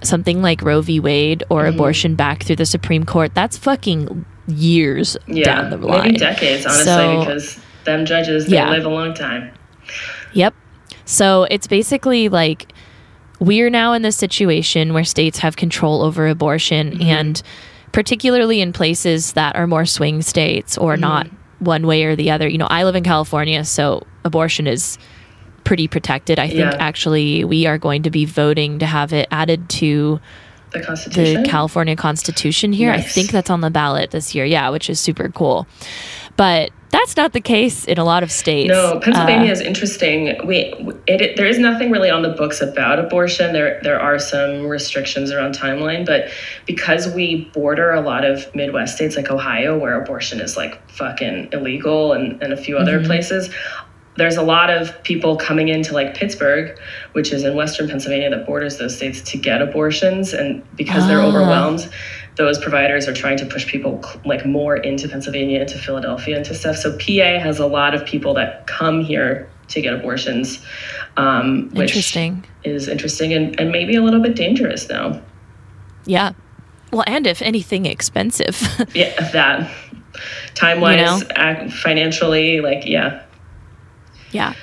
something 0.03 0.43
like 0.43 0.62
Roe 0.62 0.81
v. 0.83 1.01
Wade 1.01 1.43
or 1.51 1.62
Mm-hmm. 1.64 1.75
abortion 1.75 2.14
back 2.14 2.43
through 2.43 2.57
the 2.57 2.67
Supreme 2.67 3.05
Court, 3.05 3.35
that's 3.35 3.57
fucking 3.59 4.25
years 4.47 5.17
Yeah. 5.27 5.45
down 5.45 5.71
the 5.71 5.77
line. 5.79 6.03
Maybe 6.09 6.19
decades, 6.19 6.64
honestly, 6.67 6.85
So- 6.85 7.19
because 7.21 7.59
them 7.85 8.05
judges 8.07 8.47
they 8.47 8.57
Yeah. 8.57 8.71
live 8.71 8.85
a 8.85 8.88
long 8.91 9.14
time. 9.14 9.51
Yep. 10.35 10.55
So 11.05 11.47
it's 11.51 11.67
basically 11.67 12.29
like 12.29 12.73
we're 13.40 13.70
now 13.70 13.92
in 13.92 14.03
this 14.03 14.16
situation 14.16 14.92
where 14.92 15.05
states 15.05 15.38
have 15.38 15.57
control 15.57 16.03
over 16.03 16.27
abortion 16.27 16.92
mm-hmm. 16.92 17.03
and 17.03 17.42
particularly 17.92 18.61
in 18.61 18.72
places 18.72 19.33
that 19.35 19.57
are 19.57 19.66
more 19.66 19.87
swing 19.87 20.22
states 20.22 20.77
or 20.77 20.92
mm-hmm. 20.92 21.03
not 21.03 21.27
one 21.59 21.87
way 21.87 22.05
or 22.05 22.14
the 22.16 22.31
other. 22.31 22.48
You 22.48 22.59
know, 22.59 22.66
I 22.68 22.85
live 22.85 22.94
in 22.94 23.05
California, 23.05 23.64
so 23.64 24.07
abortion 24.24 24.66
is 24.66 24.98
pretty 25.64 25.88
protected. 25.88 26.38
I 26.38 26.48
think 26.48 26.61
Yeah. 26.61 26.77
actually 26.79 27.44
we 27.44 27.66
are 27.66 27.79
going 27.79 28.03
to 28.05 28.11
be 28.11 28.24
voting 28.24 28.79
to 28.79 28.87
have 28.87 29.12
it 29.12 29.29
added 29.31 29.68
to 29.70 30.20
The 30.72 30.81
the 31.14 31.44
California 31.48 31.96
Constitution 31.96 32.72
here. 32.72 32.90
I 32.90 33.01
think 33.01 33.31
that's 33.31 33.51
on 33.51 33.62
the 33.62 33.70
ballot 33.70 34.11
this 34.11 34.35
year. 34.35 34.44
Yeah, 34.44 34.68
which 34.70 34.90
is 34.90 35.01
super 35.01 35.31
cool. 35.31 35.66
But 36.38 36.70
that's 36.90 37.16
not 37.16 37.33
the 37.35 37.40
case 37.40 37.85
in 37.85 37.98
a 37.98 38.05
lot 38.05 38.22
of 38.22 38.31
states. 38.31 38.68
No, 38.70 38.98
Pennsylvania 39.01 39.51
Uh, 39.51 39.53
is 39.53 39.61
interesting. 39.61 40.46
We 40.46 40.72
it, 41.07 41.20
it- 41.20 41.37
there 41.37 41.46
is 41.46 41.59
nothing 41.59 41.90
really 41.90 42.09
on 42.11 42.22
the 42.22 42.29
books 42.31 42.62
about 42.62 42.98
abortion. 43.01 43.53
There 43.53 43.81
there 43.83 44.01
are 44.01 44.18
some 44.20 44.66
restrictions 44.68 45.33
around 45.33 45.55
timeline, 45.59 46.07
but 46.07 46.29
because 46.64 47.12
we 47.12 47.51
border 47.53 47.92
a 47.92 48.01
lot 48.01 48.24
of 48.24 48.46
Midwest 48.55 48.94
states 48.94 49.16
like 49.16 49.31
Ohio, 49.31 49.77
where 49.77 50.01
abortion 50.01 50.40
is 50.40 50.57
like 50.57 50.81
fucking 50.92 51.48
illegal, 51.53 52.12
and 52.14 52.40
and 52.40 52.53
a 52.53 52.57
few 52.57 52.79
other 52.79 53.05
places. 53.05 53.51
There's 54.16 54.37
a 54.37 54.42
lot 54.42 54.68
of 54.70 55.01
people 55.05 55.37
coming 55.37 55.68
into 55.68 55.92
like 55.94 56.14
Pittsburgh, 56.14 56.77
which 57.12 57.33
is 57.33 57.44
in 57.44 57.55
western 57.55 57.88
Pennsylvania 57.88 58.31
that 58.31 58.46
borders 58.46 58.77
those 58.79 58.96
states 58.96 59.20
to 59.31 59.38
get 59.38 59.61
abortions, 59.62 60.33
and 60.33 60.62
because 60.77 61.07
they're 61.09 61.20
Ah. 61.20 61.27
overwhelmed, 61.27 61.88
those 62.38 62.59
providers 62.59 63.09
are 63.09 63.12
trying 63.12 63.37
to 63.37 63.44
push 63.44 63.66
people 63.66 64.03
like 64.24 64.46
more 64.46 64.77
into 64.77 65.09
Pennsylvania, 65.09 65.61
into 65.61 65.77
Philadelphia, 65.77 66.38
into 66.38 66.55
stuff. 66.55 66.77
So 66.77 66.92
PA 66.96 67.38
has 67.40 67.59
a 67.59 67.66
lot 67.66 67.94
of 67.94 68.07
people 68.07 68.33
that 68.35 68.66
come 68.68 69.03
here 69.03 69.51
to 69.68 69.83
get 69.83 69.92
abortions, 69.92 70.64
um, 71.16 71.68
which 71.72 71.90
Interesting. 71.90 72.44
is 72.64 72.88
interesting 72.88 73.33
and, 73.35 73.59
and 73.61 73.70
maybe 73.70 73.96
a 73.96 74.03
little 74.03 74.20
bit 74.22 74.35
dangerous 74.37 74.88
now. 74.88 75.20
Yeah. 76.07 76.33
Well, 76.92 77.05
and 77.07 77.27
if 77.27 77.42
anything, 77.42 77.85
expensive. 77.85 78.62
Yeah, 78.94 79.31
that 79.33 79.70
time 80.55 80.81
wise, 80.81 81.20
You 81.20 81.27
know? 81.29 81.68
financially, 81.70 82.61
like 82.61 82.87
yeah, 82.87 83.24
yeah. 84.31 84.55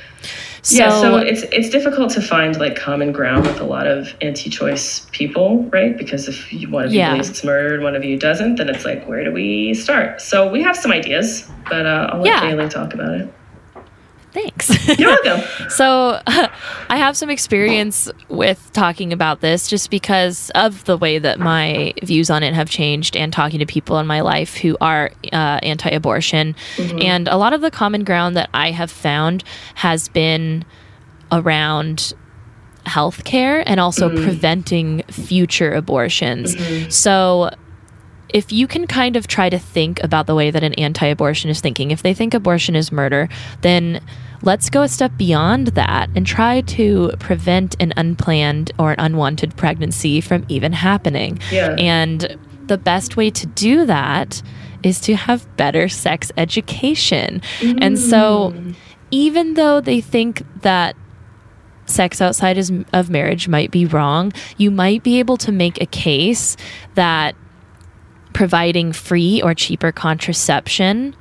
So, 0.66 0.76
yeah. 0.78 0.90
So 1.02 1.18
it's 1.18 1.44
it's 1.52 1.70
difficult 1.70 2.10
to 2.14 2.22
find 2.22 2.60
like 2.60 2.76
common 2.76 3.12
ground 3.12 3.46
with 3.46 3.60
a 3.60 3.64
lot 3.66 3.86
of 3.86 4.16
anti-choice 4.22 5.06
people, 5.12 5.64
right? 5.66 5.96
Because 5.96 6.28
if 6.28 6.52
you, 6.52 6.68
one 6.72 6.86
of 6.86 6.92
you 6.92 7.00
Yeah. 7.00 7.12
believes 7.12 7.30
it's 7.30 7.44
murder 7.44 7.76
and 7.76 7.84
one 7.84 7.96
of 7.96 8.04
you 8.04 8.18
doesn't, 8.18 8.56
then 8.56 8.70
it's 8.70 8.84
like 8.84 9.08
where 9.08 9.24
do 9.24 9.32
we 9.32 9.76
start? 9.76 10.22
So 10.22 10.50
we 10.50 10.64
have 10.64 10.76
some 10.76 10.92
ideas, 10.92 11.48
but 11.70 11.86
uh, 11.86 12.10
I'll 12.12 12.22
let 12.22 12.44
Yeah. 12.44 12.68
Talk 12.70 12.96
about 12.96 13.14
it. 13.14 13.32
Thanks. 14.36 15.00
You're 15.00 15.10
welcome. 15.24 15.70
so, 15.70 16.20
I 16.28 16.98
have 16.98 17.18
some 17.18 17.30
experience 17.30 18.12
with 18.30 18.70
talking 18.74 19.14
about 19.14 19.42
this 19.42 19.68
just 19.68 19.90
because 19.90 20.52
of 20.54 20.84
the 20.86 20.98
way 20.98 21.18
that 21.18 21.40
my 21.40 21.94
views 22.04 22.30
on 22.30 22.44
it 22.44 22.54
have 22.54 22.70
changed 22.70 23.16
and 23.16 23.32
talking 23.32 23.60
to 23.60 23.66
people 23.66 23.98
in 23.98 24.06
my 24.06 24.22
life 24.22 24.58
who 24.58 24.78
are 24.82 25.12
uh, 25.32 25.60
anti 25.64 25.90
abortion. 25.90 26.56
Mm-hmm. 26.76 27.02
And 27.02 27.28
a 27.28 27.38
lot 27.38 27.54
of 27.54 27.62
the 27.62 27.72
common 27.72 28.04
ground 28.04 28.36
that 28.36 28.50
I 28.54 28.72
have 28.72 28.92
found 28.92 29.44
has 29.76 30.10
been 30.10 30.66
around 31.32 32.14
healthcare 32.86 33.64
and 33.66 33.80
also 33.80 34.10
mm-hmm. 34.10 34.24
preventing 34.24 35.04
future 35.04 35.72
abortions. 35.72 36.56
Mm-hmm. 36.56 36.90
So, 36.90 37.52
if 38.30 38.52
you 38.52 38.68
can 38.68 38.86
kind 38.86 39.16
of 39.16 39.28
try 39.28 39.50
to 39.50 39.58
think 39.58 40.04
about 40.04 40.28
the 40.28 40.36
way 40.36 40.52
that 40.52 40.62
an 40.62 40.74
anti 40.74 41.08
abortion 41.08 41.50
is 41.50 41.62
thinking, 41.62 41.92
if 41.92 42.04
they 42.04 42.14
think 42.14 42.34
abortion 42.34 42.76
is 42.76 42.92
murder, 42.92 43.30
then 43.62 44.02
let's 44.42 44.70
go 44.70 44.84
a 44.84 44.88
step 44.88 45.18
beyond 45.18 45.68
that 45.68 46.10
and 46.16 46.26
try 46.26 46.62
to 46.62 47.12
prevent 47.20 47.76
an 47.80 47.94
unplanned 47.98 48.72
or 48.78 48.92
an 48.92 49.00
unwanted 49.00 49.56
pregnancy 49.56 50.22
from 50.22 50.46
even 50.50 50.74
happening. 50.74 51.40
Yeah. 51.52 51.76
And 51.78 52.38
the 52.68 52.78
best 52.78 53.18
way 53.18 53.30
to 53.32 53.46
do 53.48 53.86
that 53.86 54.42
is 54.84 55.00
to 55.02 55.16
have 55.16 55.48
better 55.58 55.90
sex 55.90 56.32
education. 56.38 57.42
And 57.62 57.98
so, 57.98 58.54
mm. 58.56 58.76
even 59.12 59.56
though 59.56 59.82
they 59.82 60.02
think 60.02 60.44
that 60.62 60.96
sex 61.88 62.22
outside 62.22 62.58
is, 62.58 62.72
of 62.94 63.10
marriage 63.10 63.48
might 63.48 63.72
be 63.72 63.86
wrong, 63.86 64.32
you 64.58 64.72
might 64.72 65.04
be 65.04 65.20
able 65.20 65.38
to 65.38 65.52
make 65.52 65.82
a 65.82 65.86
case 65.86 66.58
that 66.96 67.36
providing 68.34 68.92
free 68.92 69.42
or 69.42 69.54
cheaper 69.54 69.92
contraception 69.92 71.16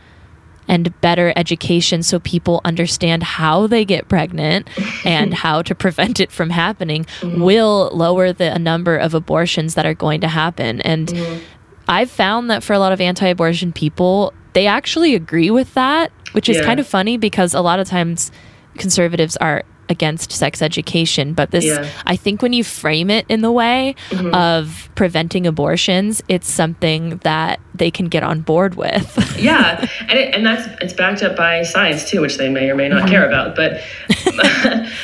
and 0.68 0.98
better 1.00 1.32
education 1.36 2.02
so 2.02 2.18
people 2.20 2.60
understand 2.64 3.22
how 3.22 3.66
they 3.66 3.84
get 3.84 4.08
pregnant 4.08 4.68
and 5.04 5.34
how 5.44 5.62
to 5.62 5.74
prevent 5.74 6.20
it 6.20 6.32
from 6.32 6.50
happening 6.50 7.04
mm-hmm. 7.20 7.40
will 7.40 7.90
lower 7.92 8.32
the 8.32 8.58
number 8.58 8.96
of 8.96 9.14
abortions 9.14 9.74
that 9.74 9.86
are 9.86 9.94
going 9.94 10.20
to 10.20 10.28
happen. 10.28 10.80
And 10.82 11.08
mm-hmm. 11.08 11.44
I've 11.88 12.10
found 12.10 12.50
that 12.50 12.62
for 12.62 12.72
a 12.72 12.78
lot 12.78 12.92
of 12.92 13.00
anti 13.00 13.26
abortion 13.26 13.72
people, 13.72 14.32
they 14.54 14.66
actually 14.66 15.14
agree 15.14 15.50
with 15.50 15.74
that, 15.74 16.12
which 16.32 16.48
is 16.48 16.56
yeah. 16.56 16.64
kind 16.64 16.80
of 16.80 16.86
funny 16.86 17.16
because 17.16 17.54
a 17.54 17.60
lot 17.60 17.78
of 17.78 17.88
times 17.88 18.32
conservatives 18.78 19.36
are 19.38 19.64
against 19.88 20.32
sex 20.32 20.62
education 20.62 21.32
but 21.32 21.50
this 21.50 21.64
yeah. 21.64 21.88
i 22.06 22.16
think 22.16 22.42
when 22.42 22.52
you 22.52 22.64
frame 22.64 23.10
it 23.10 23.26
in 23.28 23.42
the 23.42 23.52
way 23.52 23.94
mm-hmm. 24.10 24.34
of 24.34 24.88
preventing 24.94 25.46
abortions 25.46 26.22
it's 26.28 26.48
something 26.48 27.16
that 27.18 27.60
they 27.74 27.90
can 27.90 28.06
get 28.06 28.22
on 28.22 28.40
board 28.40 28.74
with 28.74 29.36
yeah 29.38 29.86
and, 30.08 30.18
it, 30.18 30.34
and 30.34 30.46
that's 30.46 30.66
it's 30.80 30.92
backed 30.92 31.22
up 31.22 31.36
by 31.36 31.62
science 31.62 32.08
too 32.08 32.20
which 32.20 32.36
they 32.36 32.48
may 32.48 32.70
or 32.70 32.74
may 32.74 32.88
not 32.88 33.00
mm-hmm. 33.02 33.08
care 33.08 33.26
about 33.26 33.56
but 33.56 33.82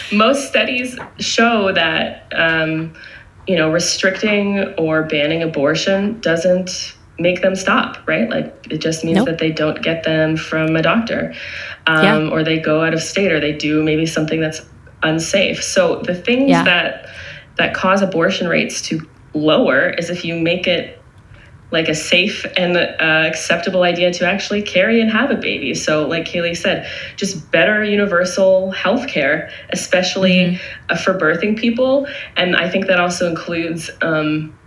most 0.13 0.49
studies 0.49 0.99
show 1.19 1.73
that 1.73 2.27
um, 2.35 2.93
you 3.47 3.57
know 3.57 3.71
restricting 3.71 4.61
or 4.75 5.03
banning 5.03 5.43
abortion 5.43 6.21
doesn't 6.21 6.95
make 7.21 7.43
them 7.43 7.55
stop 7.55 7.99
right 8.07 8.31
like 8.31 8.67
it 8.71 8.79
just 8.79 9.05
means 9.05 9.17
nope. 9.17 9.27
that 9.27 9.39
they 9.39 9.53
don't 9.53 9.83
get 9.83 10.05
them 10.05 10.37
from 10.37 10.75
a 10.75 10.83
doctor 10.83 11.35
um, 11.87 12.05
yeah. 12.05 12.31
or 12.31 12.43
they 12.43 12.59
go 12.59 12.83
out 12.85 12.95
of 12.95 13.03
state 13.03 13.31
or 13.31 13.41
they 13.41 13.53
do 13.53 13.83
maybe 13.83 14.07
something 14.07 14.41
that's 14.41 14.63
unsafe. 15.03 15.63
So 15.63 16.03
the 16.03 16.15
things 16.15 16.51
yeah. 16.51 16.65
that 16.65 17.09
that 17.57 17.75
cause 17.75 18.03
abortion 18.03 18.49
rates 18.49 18.81
to 18.83 19.07
lower 19.35 19.91
is 19.91 20.11
if 20.11 20.25
you 20.25 20.39
make 20.39 20.67
it 20.67 20.97
like 21.73 21.89
a 21.89 21.95
safe 21.95 22.45
and 22.57 22.77
uh, 22.77 23.29
acceptable 23.29 23.85
idea 23.85 24.13
to 24.13 24.27
actually 24.27 24.61
carry 24.61 25.01
and 25.01 25.09
have 25.09 25.31
a 25.31 25.37
baby. 25.37 25.73
So, 25.75 26.05
like 26.05 26.25
Kaylee 26.25 26.57
said, 26.57 26.91
just 27.15 27.49
better 27.53 27.85
universal 27.85 28.73
health 28.73 29.07
care, 29.07 29.53
especially 29.71 30.37
mm-hmm. 30.37 30.87
uh, 30.89 30.97
for 30.97 31.15
birthing 31.15 31.57
people. 31.57 32.09
And 32.37 32.57
I 32.57 32.69
think 32.69 32.87
that 32.87 32.99
also 32.99 33.29
includes 33.29 33.89
um, 34.03 34.59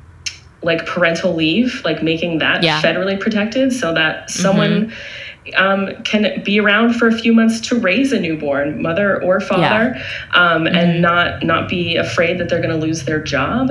like 0.63 0.86
parental 0.86 1.34
leave, 1.34 1.82
like 1.84 2.02
making 2.02 2.39
that 2.39 2.63
yeah. 2.63 2.82
federally 2.82 3.19
protected 3.19 3.73
so 3.73 3.93
that 3.93 4.30
someone. 4.30 4.88
Mm-hmm 4.88 4.93
um, 5.56 6.02
can 6.04 6.41
be 6.43 6.60
around 6.60 6.93
for 6.93 7.08
a 7.08 7.12
few 7.12 7.34
months 7.34 7.60
to 7.60 7.76
raise 7.76 8.12
a 8.12 8.19
newborn, 8.19 8.82
mother 8.82 9.21
or 9.21 9.39
father, 9.39 9.95
yeah. 9.95 10.04
um, 10.32 10.63
mm-hmm. 10.63 10.76
and 10.76 11.02
not 11.02 11.43
not 11.43 11.69
be 11.69 11.95
afraid 11.95 12.39
that 12.39 12.49
they're 12.49 12.62
going 12.62 12.73
to 12.73 12.86
lose 12.86 13.04
their 13.04 13.21
job. 13.21 13.69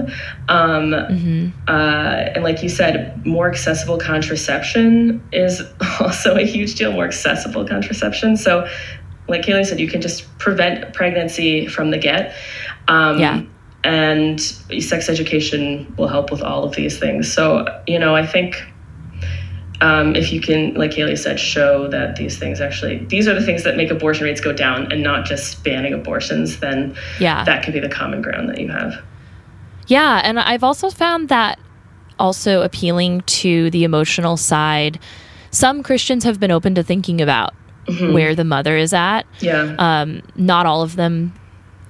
Um, 0.49 0.91
mm-hmm. 0.91 1.49
uh, 1.69 2.33
and 2.35 2.45
like 2.45 2.63
you 2.63 2.69
said, 2.69 3.25
more 3.25 3.51
accessible 3.51 3.99
contraception 3.99 5.23
is 5.33 5.63
also 6.01 6.37
a 6.37 6.45
huge 6.45 6.75
deal. 6.75 6.93
More 6.93 7.07
accessible 7.07 7.67
contraception. 7.67 8.37
So, 8.37 8.69
like 9.29 9.43
Kaylee 9.43 9.67
said, 9.67 9.81
you 9.81 9.89
can 9.89 10.03
just 10.03 10.27
prevent 10.39 10.93
pregnancy 10.93 11.67
from 11.67 11.91
the 11.91 11.99
get. 11.99 12.35
Um, 12.89 13.19
yeah. 13.19 13.43
And 13.85 14.41
sex 14.41 15.09
education 15.09 15.93
will 15.99 16.09
help 16.09 16.31
with 16.31 16.43
all 16.43 16.65
of 16.65 16.77
these 16.77 16.99
things. 16.99 17.33
So, 17.33 17.67
you 17.87 17.99
know, 17.99 18.15
I 18.15 18.25
think 18.25 18.65
um, 19.81 20.15
if 20.15 20.33
you 20.33 20.41
can, 20.41 20.75
like 20.75 20.95
Haley 20.95 21.17
said, 21.17 21.41
show 21.41 21.89
that 21.89 22.15
these 22.15 22.39
things 22.39 22.61
actually, 22.61 23.05
these 23.07 23.27
are 23.27 23.35
the 23.35 23.45
things 23.45 23.65
that 23.65 23.77
make 23.77 23.91
abortion 23.91 24.25
rates 24.25 24.41
go 24.41 24.53
down 24.53 24.93
and 24.93 25.03
not 25.03 25.25
just 25.25 25.65
banning 25.65 25.93
abortions, 25.93 26.61
then 26.61 26.97
yeah. 27.19 27.43
that 27.43 27.65
could 27.65 27.75
be 27.75 27.81
the 27.81 27.89
common 27.89 28.23
ground 28.23 28.49
that 28.49 28.61
you 28.61 28.69
have. 28.69 29.03
Yeah. 29.89 30.21
And 30.23 30.39
I've 30.39 30.63
also 30.63 30.89
found 30.89 31.29
that 31.31 31.59
also 32.21 32.63
appealing 32.63 33.23
to 33.23 33.71
the 33.71 33.83
emotional 33.83 34.37
side. 34.37 35.01
Some 35.51 35.83
Christians 35.83 36.23
have 36.23 36.39
been 36.39 36.53
open 36.53 36.77
to 36.77 36.85
thinking 36.85 37.21
about 37.21 37.53
mm-hmm. 37.87 38.13
where 38.13 38.37
the 38.37 38.45
mother 38.45 38.77
is 38.77 38.95
at. 38.95 39.23
Yeah. 39.41 39.75
Um, 39.79 40.23
not 40.37 40.67
all 40.67 40.83
of 40.83 40.95
them 40.95 41.35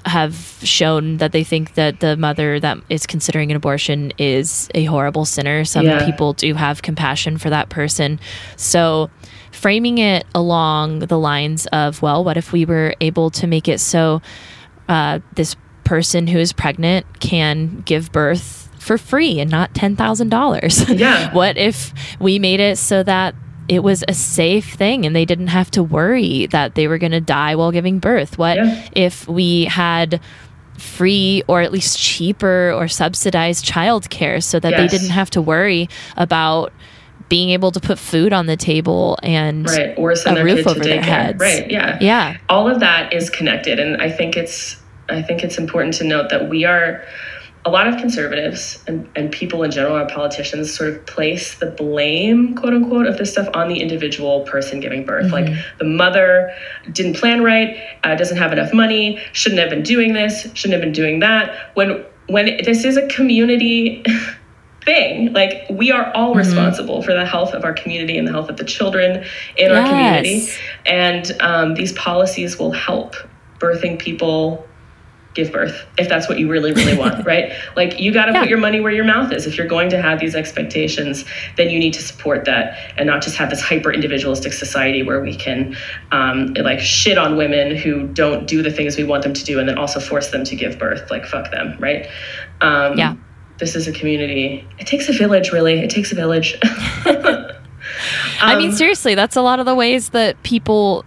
have 0.04 0.34
shown 0.62 1.18
that 1.18 1.32
they 1.32 1.44
think 1.44 1.74
that 1.74 2.00
the 2.00 2.16
mother 2.16 2.58
that 2.60 2.78
is 2.88 3.06
considering 3.06 3.50
an 3.50 3.56
abortion 3.56 4.12
is 4.18 4.68
a 4.74 4.84
horrible 4.84 5.24
sinner. 5.24 5.64
Some 5.64 5.86
yeah. 5.86 6.04
people 6.04 6.32
do 6.32 6.54
have 6.54 6.82
compassion 6.82 7.38
for 7.38 7.50
that 7.50 7.68
person. 7.68 8.18
So, 8.56 9.10
framing 9.52 9.98
it 9.98 10.26
along 10.34 11.00
the 11.00 11.18
lines 11.18 11.66
of, 11.66 12.02
well, 12.02 12.24
what 12.24 12.36
if 12.36 12.52
we 12.52 12.64
were 12.64 12.94
able 13.00 13.30
to 13.30 13.46
make 13.46 13.68
it 13.68 13.78
so 13.78 14.22
uh, 14.88 15.20
this 15.34 15.56
person 15.84 16.26
who 16.26 16.38
is 16.38 16.52
pregnant 16.52 17.20
can 17.20 17.80
give 17.82 18.10
birth 18.12 18.70
for 18.78 18.98
free 18.98 19.38
and 19.38 19.50
not 19.50 19.72
$10,000? 19.74 20.98
Yeah. 20.98 21.32
what 21.34 21.56
if 21.56 21.92
we 22.18 22.38
made 22.38 22.60
it 22.60 22.76
so 22.78 23.02
that 23.02 23.34
it 23.68 23.82
was 23.82 24.04
a 24.08 24.14
safe 24.14 24.74
thing 24.74 25.06
and 25.06 25.14
they 25.14 25.24
didn't 25.24 25.48
have 25.48 25.70
to 25.72 25.82
worry 25.82 26.46
that 26.46 26.74
they 26.74 26.88
were 26.88 26.98
going 26.98 27.12
to 27.12 27.20
die 27.20 27.54
while 27.54 27.72
giving 27.72 27.98
birth. 27.98 28.38
What 28.38 28.56
yeah. 28.56 28.88
if 28.92 29.28
we 29.28 29.64
had 29.66 30.20
free 30.78 31.42
or 31.46 31.60
at 31.62 31.72
least 31.72 31.98
cheaper 31.98 32.72
or 32.72 32.88
subsidized 32.88 33.64
childcare 33.64 34.42
so 34.42 34.58
that 34.58 34.70
yes. 34.70 34.80
they 34.80 34.98
didn't 34.98 35.12
have 35.12 35.30
to 35.30 35.40
worry 35.40 35.88
about 36.16 36.72
being 37.28 37.50
able 37.50 37.70
to 37.72 37.80
put 37.80 37.98
food 37.98 38.32
on 38.32 38.46
the 38.46 38.56
table 38.56 39.18
and 39.22 39.66
right. 39.66 39.94
or 39.96 40.14
send 40.14 40.36
a 40.36 40.44
roof 40.44 40.66
over 40.66 40.80
their 40.80 41.00
heads. 41.00 41.38
Right. 41.38 41.70
Yeah. 41.70 41.98
Yeah. 42.00 42.36
All 42.48 42.68
of 42.68 42.80
that 42.80 43.12
is 43.12 43.30
connected. 43.30 43.78
And 43.78 44.02
I 44.02 44.10
think 44.10 44.36
it's 44.36 44.76
I 45.08 45.22
think 45.22 45.42
it's 45.42 45.58
important 45.58 45.94
to 45.94 46.04
note 46.04 46.30
that 46.30 46.48
we 46.48 46.64
are 46.64 47.04
a 47.64 47.70
lot 47.70 47.86
of 47.86 47.96
conservatives 47.96 48.82
and, 48.88 49.08
and 49.14 49.30
people 49.30 49.62
in 49.62 49.70
general, 49.70 49.94
our 49.94 50.08
politicians, 50.08 50.74
sort 50.74 50.90
of 50.90 51.06
place 51.06 51.58
the 51.58 51.66
blame, 51.66 52.56
quote 52.56 52.74
unquote, 52.74 53.06
of 53.06 53.18
this 53.18 53.32
stuff 53.32 53.48
on 53.54 53.68
the 53.68 53.80
individual 53.80 54.40
person 54.42 54.80
giving 54.80 55.04
birth. 55.04 55.26
Mm-hmm. 55.30 55.52
Like 55.52 55.78
the 55.78 55.84
mother 55.84 56.52
didn't 56.90 57.14
plan 57.14 57.44
right, 57.44 57.76
uh, 58.02 58.16
doesn't 58.16 58.36
have 58.36 58.52
enough 58.52 58.72
money, 58.74 59.20
shouldn't 59.32 59.60
have 59.60 59.70
been 59.70 59.84
doing 59.84 60.12
this, 60.12 60.42
shouldn't 60.54 60.72
have 60.72 60.80
been 60.80 60.92
doing 60.92 61.20
that. 61.20 61.70
When 61.74 62.04
when 62.26 62.46
this 62.64 62.84
is 62.84 62.96
a 62.96 63.06
community 63.08 64.04
thing, 64.84 65.32
like 65.32 65.64
we 65.70 65.92
are 65.92 66.12
all 66.14 66.30
mm-hmm. 66.30 66.38
responsible 66.38 67.02
for 67.02 67.14
the 67.14 67.24
health 67.24 67.54
of 67.54 67.64
our 67.64 67.72
community 67.72 68.18
and 68.18 68.26
the 68.26 68.32
health 68.32 68.48
of 68.48 68.56
the 68.56 68.64
children 68.64 69.18
in 69.56 69.70
yes. 69.70 69.70
our 69.70 69.88
community, 69.88 70.48
and 70.84 71.40
um, 71.40 71.74
these 71.74 71.92
policies 71.92 72.58
will 72.58 72.72
help 72.72 73.14
birthing 73.60 74.00
people 74.00 74.66
give 75.34 75.50
birth 75.50 75.86
if 75.98 76.08
that's 76.08 76.28
what 76.28 76.38
you 76.38 76.50
really 76.50 76.72
really 76.72 76.96
want 76.96 77.24
right? 77.26 77.52
Like 77.76 77.98
you 77.98 78.12
got 78.12 78.26
to 78.26 78.32
yeah. 78.32 78.40
put 78.40 78.48
your 78.48 78.58
money 78.58 78.80
where 78.80 78.92
your 78.92 79.04
mouth 79.04 79.32
is. 79.32 79.46
If 79.46 79.56
you're 79.56 79.66
going 79.66 79.88
to 79.90 80.00
have 80.00 80.20
these 80.20 80.34
expectations 80.34 81.24
then 81.56 81.70
you 81.70 81.78
need 81.78 81.94
to 81.94 82.02
support 82.02 82.44
that 82.44 82.78
and 82.96 83.06
not 83.06 83.22
just 83.22 83.36
have 83.36 83.50
this 83.50 83.60
hyper 83.60 83.92
individualistic 83.92 84.52
society 84.52 85.02
where 85.02 85.20
we 85.20 85.34
can 85.34 85.76
um, 86.10 86.54
like 86.54 86.80
shit 86.80 87.18
on 87.18 87.36
women 87.36 87.76
who 87.76 88.06
don't 88.08 88.46
do 88.46 88.62
the 88.62 88.70
things 88.70 88.96
we 88.96 89.04
want 89.04 89.22
them 89.22 89.34
to 89.34 89.44
do 89.44 89.58
and 89.58 89.68
then 89.68 89.78
also 89.78 90.00
force 90.00 90.30
them 90.30 90.44
to 90.44 90.56
give 90.56 90.78
birth 90.78 91.10
like 91.10 91.24
fuck 91.24 91.50
them 91.50 91.76
right? 91.78 92.06
Um, 92.60 92.96
yeah. 92.96 93.16
this 93.58 93.74
is 93.74 93.88
a 93.88 93.92
community. 93.92 94.66
It 94.78 94.86
takes 94.86 95.08
a 95.08 95.12
village 95.12 95.52
really. 95.52 95.80
It 95.80 95.90
takes 95.90 96.12
a 96.12 96.14
village. 96.14 96.58
I 98.40 98.56
mean, 98.56 98.70
um, 98.70 98.76
seriously, 98.76 99.14
that's 99.14 99.36
a 99.36 99.42
lot 99.42 99.60
of 99.60 99.66
the 99.66 99.74
ways 99.74 100.10
that 100.10 100.42
people 100.42 101.04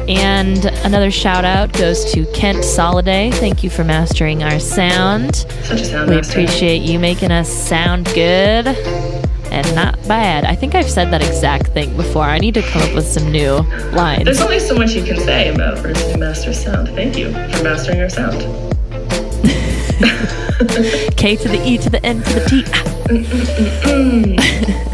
And 0.08 0.66
another 0.84 1.12
shout 1.12 1.46
out 1.46 1.72
goes 1.74 2.12
to 2.14 2.26
Kent 2.34 2.60
Soliday. 2.60 3.34
Thank 3.36 3.64
you 3.64 3.70
for 3.70 3.84
mastering 3.84 4.44
our 4.44 4.60
sound. 4.60 5.36
Such 5.36 5.82
a 5.82 5.86
sound 5.86 6.10
We 6.10 6.16
master. 6.18 6.32
appreciate 6.32 6.82
you 6.82 7.00
making 7.00 7.32
us 7.32 7.50
sound 7.52 8.06
good 8.08 8.68
and 8.68 9.76
not 9.76 9.96
bad. 10.08 10.44
I 10.46 10.56
think 10.56 10.76
I've 10.76 10.90
said 10.90 11.12
that 11.12 11.22
exact 11.22 11.68
thing 11.68 11.96
before. 11.96 12.24
I 12.24 12.40
need 12.40 12.56
to 12.56 12.62
come 12.64 12.82
up 12.82 12.94
with 12.94 13.06
some 13.06 13.32
new 13.32 13.58
lines. 13.92 14.26
There's 14.26 14.42
only 14.42 14.60
so 14.60 14.76
much 14.76 14.92
you 14.92 15.04
can 15.04 15.18
say 15.20 15.54
about 15.54 15.82
Bruce 15.82 16.18
Master 16.18 16.54
Sound. 16.54 16.90
Thank 16.90 17.18
you 17.18 17.32
for 17.32 17.64
mastering 17.64 18.02
our 18.02 18.10
sound. 18.10 18.42
K 21.18 21.36
to 21.38 21.48
the 21.48 21.62
E 21.66 21.78
to 21.78 21.90
the 21.90 22.06
N 22.06 22.22
to 22.24 22.34
the 22.34 22.42
T. 22.50 22.64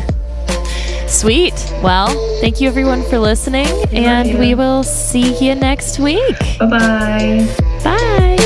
Sweet. 1.09 1.53
Well, 1.83 2.07
thank 2.39 2.61
you 2.61 2.67
everyone 2.67 3.03
for 3.09 3.17
listening, 3.19 3.67
and 3.91 4.37
we 4.37 4.53
will 4.55 4.83
see 4.83 5.33
you 5.43 5.55
next 5.55 5.99
week. 5.99 6.37
Bye 6.59 6.65
bye. 6.67 7.47
Bye. 7.83 8.38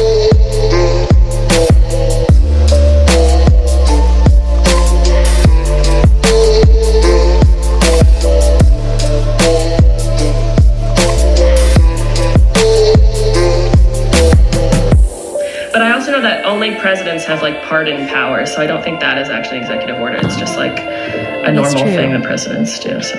Presidents 16.83 17.25
have 17.25 17.41
like 17.41 17.63
pardon 17.63 18.07
power, 18.09 18.45
so 18.45 18.61
I 18.61 18.67
don't 18.67 18.83
think 18.83 18.99
that 18.99 19.17
is 19.17 19.29
actually 19.29 19.59
executive 19.59 19.99
order. 19.99 20.17
It's 20.17 20.35
just 20.35 20.57
like 20.57 20.77
a 20.79 21.51
normal 21.51 21.81
true. 21.81 21.95
thing 21.95 22.11
that 22.11 22.23
presidents 22.23 22.77
do. 22.79 23.01
So 23.01 23.17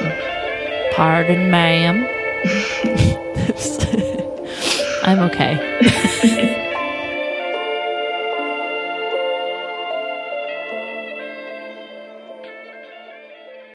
Pardon, 0.94 1.50
ma'am. 1.50 2.04
I'm 5.02 5.18
okay. 5.20 6.68